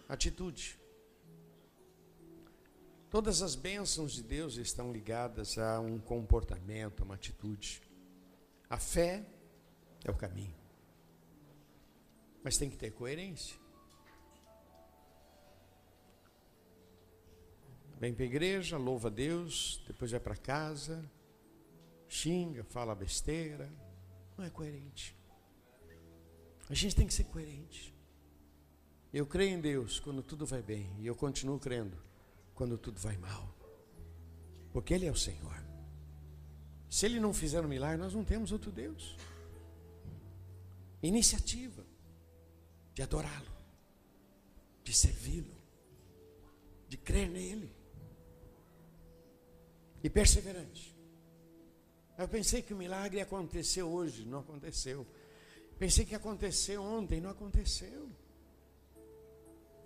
atitude. 0.09 0.82
Todas 3.13 3.43
as 3.43 3.53
bênçãos 3.53 4.13
de 4.13 4.23
Deus 4.23 4.57
estão 4.57 4.91
ligadas 4.91 5.59
a 5.59 5.79
um 5.79 5.99
comportamento, 5.99 7.01
a 7.01 7.05
uma 7.05 7.13
atitude. 7.13 7.79
A 8.67 8.79
fé 8.79 9.23
é 10.03 10.09
o 10.09 10.15
caminho. 10.15 10.55
Mas 12.43 12.57
tem 12.57 12.71
que 12.71 12.75
ter 12.75 12.89
coerência. 12.89 13.55
Vem 17.99 18.15
para 18.15 18.23
a 18.23 18.25
igreja, 18.25 18.77
louva 18.77 19.09
a 19.09 19.11
Deus, 19.11 19.83
depois 19.85 20.09
vai 20.09 20.19
para 20.19 20.35
casa, 20.35 21.07
xinga, 22.07 22.63
fala 22.63 22.95
besteira. 22.95 23.71
Não 24.35 24.43
é 24.43 24.49
coerente. 24.49 25.15
A 26.67 26.73
gente 26.73 26.95
tem 26.95 27.05
que 27.05 27.13
ser 27.13 27.25
coerente. 27.25 27.93
Eu 29.13 29.27
creio 29.27 29.55
em 29.55 29.61
Deus 29.61 29.99
quando 29.99 30.23
tudo 30.23 30.47
vai 30.47 30.63
bem, 30.63 30.91
e 30.97 31.05
eu 31.05 31.15
continuo 31.15 31.59
crendo 31.59 32.11
quando 32.53 32.77
tudo 32.77 32.99
vai 32.99 33.17
mal, 33.17 33.53
porque 34.71 34.93
Ele 34.93 35.05
é 35.05 35.11
o 35.11 35.15
Senhor. 35.15 35.63
Se 36.89 37.05
Ele 37.05 37.19
não 37.19 37.33
fizer 37.33 37.61
um 37.61 37.67
milagre, 37.67 37.97
nós 37.97 38.13
não 38.13 38.23
temos 38.23 38.51
outro 38.51 38.71
Deus. 38.71 39.17
Iniciativa 41.01 41.83
de 42.93 43.01
adorá-lo, 43.01 43.51
de 44.83 44.93
servi-lo, 44.93 45.55
de 46.87 46.97
crer 46.97 47.29
nele 47.29 47.75
e 50.03 50.09
perseverante. 50.09 50.95
Eu 52.17 52.27
pensei 52.27 52.61
que 52.61 52.73
o 52.73 52.77
milagre 52.77 53.19
aconteceu 53.19 53.89
hoje, 53.89 54.25
não 54.25 54.39
aconteceu. 54.39 55.07
Pensei 55.79 56.05
que 56.05 56.13
aconteceu 56.13 56.83
ontem, 56.83 57.19
não 57.19 57.31
aconteceu. 57.31 58.07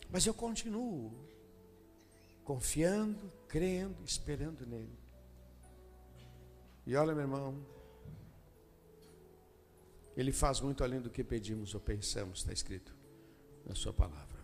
Mas 0.09 0.25
eu 0.25 0.33
continuo 0.33 1.13
confiando, 2.47 3.29
crendo, 3.49 4.01
esperando 4.05 4.65
nele. 4.65 4.97
E 6.85 6.95
olha, 6.95 7.13
meu 7.13 7.25
irmão, 7.25 7.53
ele 10.15 10.31
faz 10.31 10.61
muito 10.61 10.81
além 10.81 11.01
do 11.01 11.09
que 11.09 11.21
pedimos 11.21 11.75
ou 11.75 11.81
pensamos, 11.81 12.39
está 12.39 12.53
escrito 12.53 12.95
na 13.65 13.75
sua 13.75 13.91
palavra. 13.91 14.37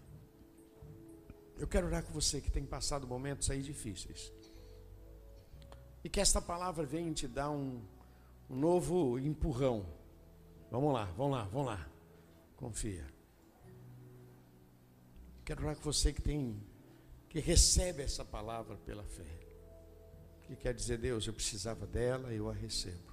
Eu 1.58 1.66
quero 1.66 1.88
orar 1.88 2.04
com 2.04 2.12
você 2.12 2.42
que 2.42 2.52
tem 2.52 2.66
passado 2.66 3.08
momentos 3.08 3.50
aí 3.50 3.62
difíceis. 3.62 4.34
E 6.04 6.10
que 6.10 6.20
esta 6.20 6.42
palavra 6.42 6.86
venha 6.86 7.13
te 7.13 7.26
dar 7.26 7.50
um, 7.50 7.82
um 8.50 8.56
novo 8.58 9.18
empurrão 9.18 9.86
Vamos 10.74 10.92
lá, 10.92 11.06
vamos 11.16 11.38
lá, 11.38 11.44
vamos 11.44 11.68
lá. 11.68 11.88
Confia. 12.56 13.06
Quero 15.46 15.62
falar 15.62 15.76
com 15.76 15.84
você 15.84 16.12
que 16.12 16.20
tem, 16.20 16.60
que 17.34 17.39
recebe 17.39 18.04
essa 18.04 18.24
palavra 18.24 18.78
pela 18.78 19.04
fé. 19.04 19.26
Que 20.43 20.56
quer 20.56 20.72
dizer, 20.72 21.00
Deus, 21.00 21.26
eu 21.26 21.34
precisava 21.34 21.88
dela, 21.88 22.32
eu 22.32 22.48
a 22.48 22.54
recebo. 22.54 23.12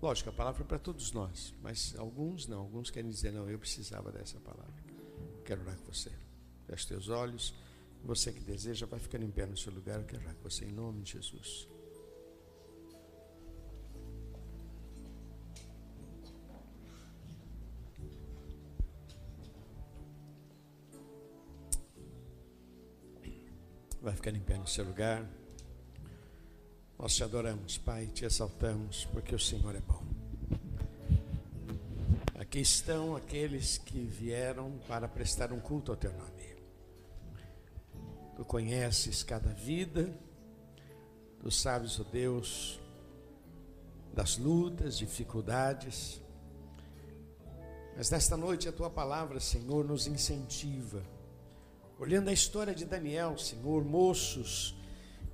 Lógico, 0.00 0.30
a 0.30 0.32
palavra 0.32 0.62
é 0.62 0.66
para 0.66 0.78
todos 0.78 1.10
nós, 1.10 1.52
mas 1.60 1.96
alguns 1.98 2.46
não, 2.46 2.60
alguns 2.60 2.90
querem 2.90 3.10
dizer, 3.10 3.32
não, 3.32 3.50
eu 3.50 3.58
precisava 3.58 4.12
dessa 4.12 4.38
palavra. 4.38 4.72
Quero 5.44 5.62
orar 5.62 5.76
com 5.78 5.92
você. 5.92 6.12
Feche 6.68 6.86
teus 6.86 7.08
olhos. 7.08 7.52
Você 8.04 8.32
que 8.32 8.40
deseja, 8.40 8.86
vai 8.86 9.00
ficando 9.00 9.24
em 9.24 9.30
pé 9.32 9.44
no 9.46 9.56
seu 9.56 9.72
lugar. 9.72 9.98
Eu 9.98 10.06
quero 10.06 10.22
orar 10.22 10.36
com 10.36 10.48
você 10.48 10.64
em 10.64 10.72
nome 10.72 11.02
de 11.02 11.14
Jesus. 11.14 11.68
Vai 24.02 24.14
ficar 24.14 24.34
em 24.34 24.40
pé 24.40 24.56
no 24.56 24.66
seu 24.66 24.82
lugar. 24.82 25.28
Nós 26.98 27.14
te 27.14 27.22
adoramos, 27.22 27.76
Pai, 27.76 28.06
te 28.06 28.24
exaltamos, 28.24 29.04
porque 29.12 29.34
o 29.34 29.38
Senhor 29.38 29.76
é 29.76 29.80
bom. 29.80 30.02
Aqui 32.38 32.60
estão 32.60 33.14
aqueles 33.14 33.76
que 33.76 33.98
vieram 34.00 34.78
para 34.88 35.06
prestar 35.06 35.52
um 35.52 35.60
culto 35.60 35.90
ao 35.90 35.98
teu 35.98 36.12
nome. 36.14 36.56
Tu 38.36 38.44
conheces 38.46 39.22
cada 39.22 39.50
vida, 39.50 40.10
tu 41.42 41.50
sabes, 41.50 42.00
oh 42.00 42.04
Deus, 42.04 42.80
das 44.14 44.38
lutas, 44.38 44.96
dificuldades. 44.96 46.22
Mas 47.98 48.08
nesta 48.08 48.34
noite 48.34 48.66
a 48.66 48.72
tua 48.72 48.88
palavra, 48.88 49.38
Senhor, 49.40 49.84
nos 49.84 50.06
incentiva 50.06 51.19
Olhando 52.00 52.30
a 52.30 52.32
história 52.32 52.74
de 52.74 52.86
Daniel, 52.86 53.36
Senhor, 53.36 53.84
moços 53.84 54.74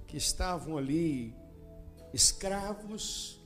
que 0.08 0.16
estavam 0.16 0.76
ali 0.76 1.32
escravos, 2.12 3.40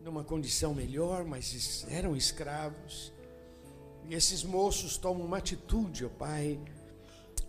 numa 0.00 0.24
condição 0.24 0.74
melhor, 0.74 1.24
mas 1.24 1.86
eram 1.88 2.16
escravos. 2.16 3.12
E 4.08 4.14
esses 4.14 4.42
moços 4.42 4.96
tomam 4.96 5.24
uma 5.24 5.38
atitude, 5.38 6.04
ó 6.04 6.08
Pai, 6.08 6.58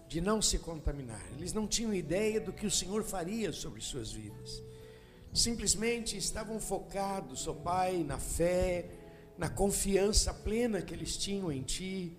de 0.07 0.21
não 0.21 0.43
se 0.43 0.59
contaminar. 0.59 1.25
Eles 1.31 1.53
não 1.53 1.65
tinham 1.65 1.91
ideia 1.91 2.39
do 2.39 2.53
que 2.53 2.67
o 2.67 2.71
Senhor 2.71 3.03
faria 3.03 3.51
sobre 3.51 3.81
suas 3.81 4.11
vidas. 4.11 4.61
Simplesmente 5.33 6.15
estavam 6.15 6.59
focados, 6.59 7.47
ó 7.47 7.53
Pai, 7.55 8.03
na 8.03 8.19
fé, 8.19 8.91
na 9.39 9.49
confiança 9.49 10.31
plena 10.31 10.83
que 10.83 10.93
eles 10.93 11.17
tinham 11.17 11.51
em 11.51 11.63
Ti 11.63 12.15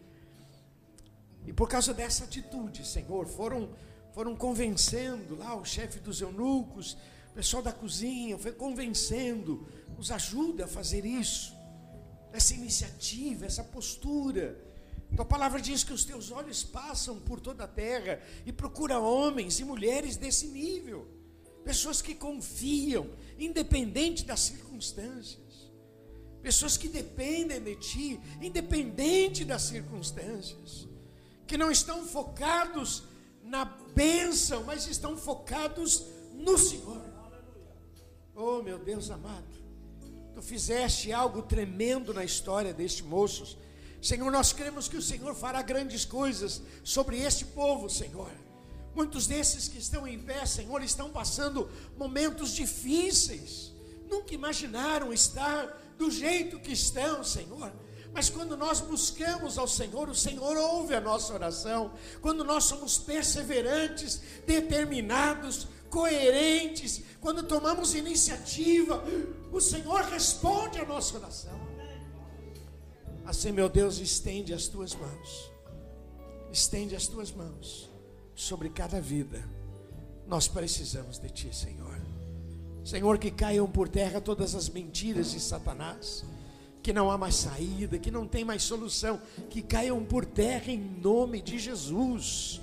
e 1.48 1.52
por 1.54 1.66
causa 1.66 1.94
dessa 1.94 2.24
atitude, 2.24 2.86
Senhor, 2.86 3.26
foram, 3.26 3.70
foram 4.12 4.36
convencendo 4.36 5.34
lá 5.34 5.56
o 5.56 5.64
chefe 5.64 5.98
dos 5.98 6.20
eunucos, 6.20 6.92
o 7.30 7.34
pessoal 7.34 7.62
da 7.62 7.72
cozinha, 7.72 8.36
foi 8.36 8.52
convencendo, 8.52 9.66
nos 9.96 10.10
ajuda 10.10 10.66
a 10.66 10.68
fazer 10.68 11.06
isso, 11.06 11.56
essa 12.34 12.52
iniciativa, 12.52 13.46
essa 13.46 13.64
postura. 13.64 14.62
Tua 15.16 15.24
palavra 15.24 15.58
diz 15.58 15.82
que 15.82 15.92
os 15.94 16.04
teus 16.04 16.30
olhos 16.30 16.62
passam 16.62 17.18
por 17.18 17.40
toda 17.40 17.64
a 17.64 17.68
terra 17.68 18.20
e 18.44 18.52
procura 18.52 19.00
homens 19.00 19.58
e 19.58 19.64
mulheres 19.64 20.18
desse 20.18 20.48
nível, 20.48 21.08
pessoas 21.64 22.02
que 22.02 22.14
confiam, 22.14 23.08
independente 23.38 24.22
das 24.22 24.40
circunstâncias, 24.40 25.72
pessoas 26.42 26.76
que 26.76 26.90
dependem 26.90 27.62
de 27.62 27.74
Ti, 27.76 28.20
independente 28.42 29.46
das 29.46 29.62
circunstâncias 29.62 30.87
que 31.48 31.56
não 31.56 31.70
estão 31.70 32.04
focados 32.04 33.02
na 33.42 33.64
bênção, 33.64 34.62
mas 34.64 34.86
estão 34.86 35.16
focados 35.16 36.04
no 36.34 36.58
Senhor. 36.58 37.02
Oh, 38.36 38.62
meu 38.62 38.78
Deus 38.78 39.10
amado, 39.10 39.48
tu 40.34 40.42
fizeste 40.42 41.10
algo 41.10 41.42
tremendo 41.42 42.12
na 42.12 42.22
história 42.22 42.72
destes 42.72 43.04
moços. 43.04 43.56
Senhor, 44.00 44.30
nós 44.30 44.52
cremos 44.52 44.86
que 44.86 44.96
o 44.96 45.02
Senhor 45.02 45.34
fará 45.34 45.60
grandes 45.62 46.04
coisas 46.04 46.62
sobre 46.84 47.18
este 47.18 47.46
povo, 47.46 47.88
Senhor. 47.88 48.30
Muitos 48.94 49.26
desses 49.26 49.66
que 49.66 49.78
estão 49.78 50.06
em 50.06 50.20
pé, 50.20 50.44
Senhor, 50.44 50.82
estão 50.82 51.10
passando 51.10 51.68
momentos 51.96 52.54
difíceis. 52.54 53.72
Nunca 54.08 54.34
imaginaram 54.34 55.12
estar 55.12 55.66
do 55.96 56.10
jeito 56.10 56.60
que 56.60 56.72
estão, 56.72 57.24
Senhor 57.24 57.72
mas 58.12 58.28
quando 58.28 58.56
nós 58.56 58.80
buscamos 58.80 59.58
ao 59.58 59.68
Senhor, 59.68 60.08
o 60.08 60.14
Senhor 60.14 60.56
ouve 60.56 60.94
a 60.94 61.00
nossa 61.00 61.32
oração. 61.32 61.92
Quando 62.20 62.42
nós 62.44 62.64
somos 62.64 62.98
perseverantes, 62.98 64.20
determinados, 64.46 65.68
coerentes, 65.90 67.02
quando 67.20 67.42
tomamos 67.42 67.94
iniciativa, 67.94 69.02
o 69.52 69.60
Senhor 69.60 70.02
responde 70.02 70.78
a 70.78 70.84
nossa 70.84 71.16
oração. 71.16 71.58
Assim, 73.24 73.52
meu 73.52 73.68
Deus, 73.68 73.98
estende 73.98 74.54
as 74.54 74.66
tuas 74.68 74.94
mãos. 74.94 75.50
Estende 76.50 76.96
as 76.96 77.06
tuas 77.06 77.30
mãos 77.30 77.90
sobre 78.34 78.70
cada 78.70 79.00
vida. 79.00 79.46
Nós 80.26 80.48
precisamos 80.48 81.18
de 81.18 81.28
ti, 81.28 81.54
Senhor. 81.54 82.00
Senhor, 82.84 83.18
que 83.18 83.30
caiam 83.30 83.70
por 83.70 83.88
terra 83.88 84.18
todas 84.18 84.54
as 84.54 84.68
mentiras 84.68 85.30
de 85.30 85.40
Satanás 85.40 86.24
que 86.82 86.92
não 86.92 87.10
há 87.10 87.18
mais 87.18 87.34
saída, 87.34 87.98
que 87.98 88.10
não 88.10 88.26
tem 88.26 88.44
mais 88.44 88.62
solução, 88.62 89.20
que 89.50 89.62
caiam 89.62 90.04
por 90.04 90.24
terra 90.24 90.70
em 90.70 90.78
nome 90.78 91.40
de 91.40 91.58
Jesus. 91.58 92.60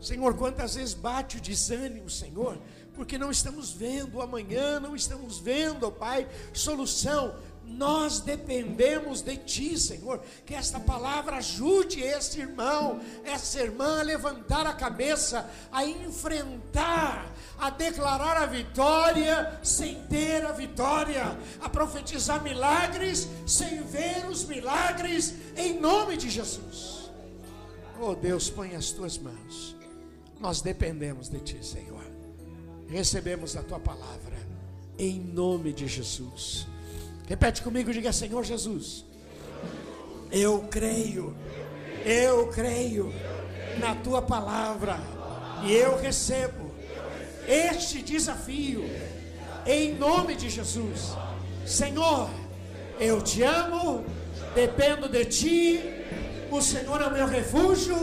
Senhor, 0.00 0.34
quantas 0.34 0.74
vezes 0.74 0.94
bate 0.94 1.36
o 1.36 1.40
desânimo, 1.40 2.10
Senhor, 2.10 2.58
porque 2.94 3.16
não 3.16 3.30
estamos 3.30 3.70
vendo 3.70 4.20
amanhã, 4.20 4.80
não 4.80 4.96
estamos 4.96 5.38
vendo, 5.38 5.86
ó 5.86 5.90
Pai, 5.90 6.28
solução. 6.52 7.34
Nós 7.72 8.20
dependemos 8.20 9.22
de 9.22 9.36
Ti, 9.36 9.78
Senhor. 9.78 10.20
Que 10.44 10.54
esta 10.54 10.78
palavra 10.78 11.36
ajude 11.36 12.00
esse 12.00 12.40
irmão, 12.40 13.00
essa 13.24 13.60
irmã 13.60 14.00
a 14.00 14.02
levantar 14.02 14.66
a 14.66 14.72
cabeça, 14.72 15.48
a 15.70 15.84
enfrentar, 15.84 17.32
a 17.58 17.70
declarar 17.70 18.36
a 18.36 18.46
vitória 18.46 19.58
sem 19.62 20.02
ter 20.06 20.44
a 20.44 20.52
vitória, 20.52 21.36
a 21.60 21.68
profetizar 21.68 22.42
milagres 22.42 23.28
sem 23.46 23.82
ver 23.82 24.26
os 24.28 24.44
milagres, 24.44 25.34
em 25.56 25.78
nome 25.78 26.16
de 26.16 26.28
Jesus. 26.28 27.10
Oh 28.00 28.14
Deus, 28.14 28.50
põe 28.50 28.74
as 28.74 28.90
tuas 28.90 29.16
mãos. 29.16 29.76
Nós 30.40 30.60
dependemos 30.60 31.28
de 31.28 31.38
Ti, 31.38 31.64
Senhor. 31.64 32.02
Recebemos 32.88 33.56
a 33.56 33.62
Tua 33.62 33.78
palavra, 33.78 34.36
em 34.98 35.20
nome 35.20 35.72
de 35.72 35.86
Jesus. 35.86 36.66
Repete 37.32 37.62
comigo, 37.62 37.90
diga 37.90 38.12
Senhor 38.12 38.44
Jesus. 38.44 39.06
Eu 40.30 40.68
creio, 40.70 41.34
eu 42.04 42.48
creio 42.48 43.10
na 43.78 43.94
tua 43.94 44.20
palavra 44.20 45.00
e 45.64 45.72
eu 45.72 45.98
recebo 45.98 46.70
este 47.48 48.02
desafio 48.02 48.84
em 49.64 49.94
nome 49.94 50.36
de 50.36 50.50
Jesus. 50.50 51.16
Senhor, 51.64 52.28
eu 53.00 53.22
te 53.22 53.42
amo, 53.42 54.04
dependo 54.54 55.08
de 55.08 55.24
ti, 55.24 55.80
o 56.50 56.60
Senhor 56.60 57.00
é 57.00 57.06
o 57.06 57.12
meu 57.12 57.26
refúgio, 57.26 57.96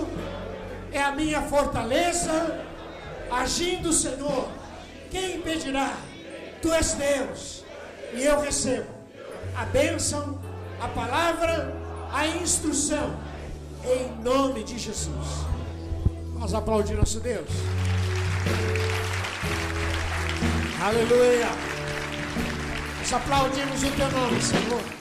é 0.92 1.04
a 1.04 1.12
minha 1.12 1.44
fortaleza. 1.44 2.66
Agindo, 3.30 3.94
Senhor, 3.94 4.50
quem 5.12 5.36
impedirá? 5.36 5.96
Tu 6.64 6.74
és 6.74 6.94
Deus 6.94 7.64
e 8.16 8.24
eu 8.24 8.40
recebo 8.40 8.99
a 9.60 9.66
bênção, 9.66 10.40
a 10.80 10.88
palavra, 10.88 11.76
a 12.14 12.26
instrução, 12.28 13.14
em 13.84 14.24
nome 14.24 14.64
de 14.64 14.80
Jesus. 14.80 15.46
Nós 16.38 16.54
aplaudimos 16.54 17.00
nosso 17.00 17.20
Deus. 17.20 17.50
Aleluia. 20.82 21.50
Nós 23.00 23.14
aplaudimos 23.14 23.84
o 23.84 23.92
teu 23.92 24.10
nome, 24.12 24.42
Senhor. 24.42 24.99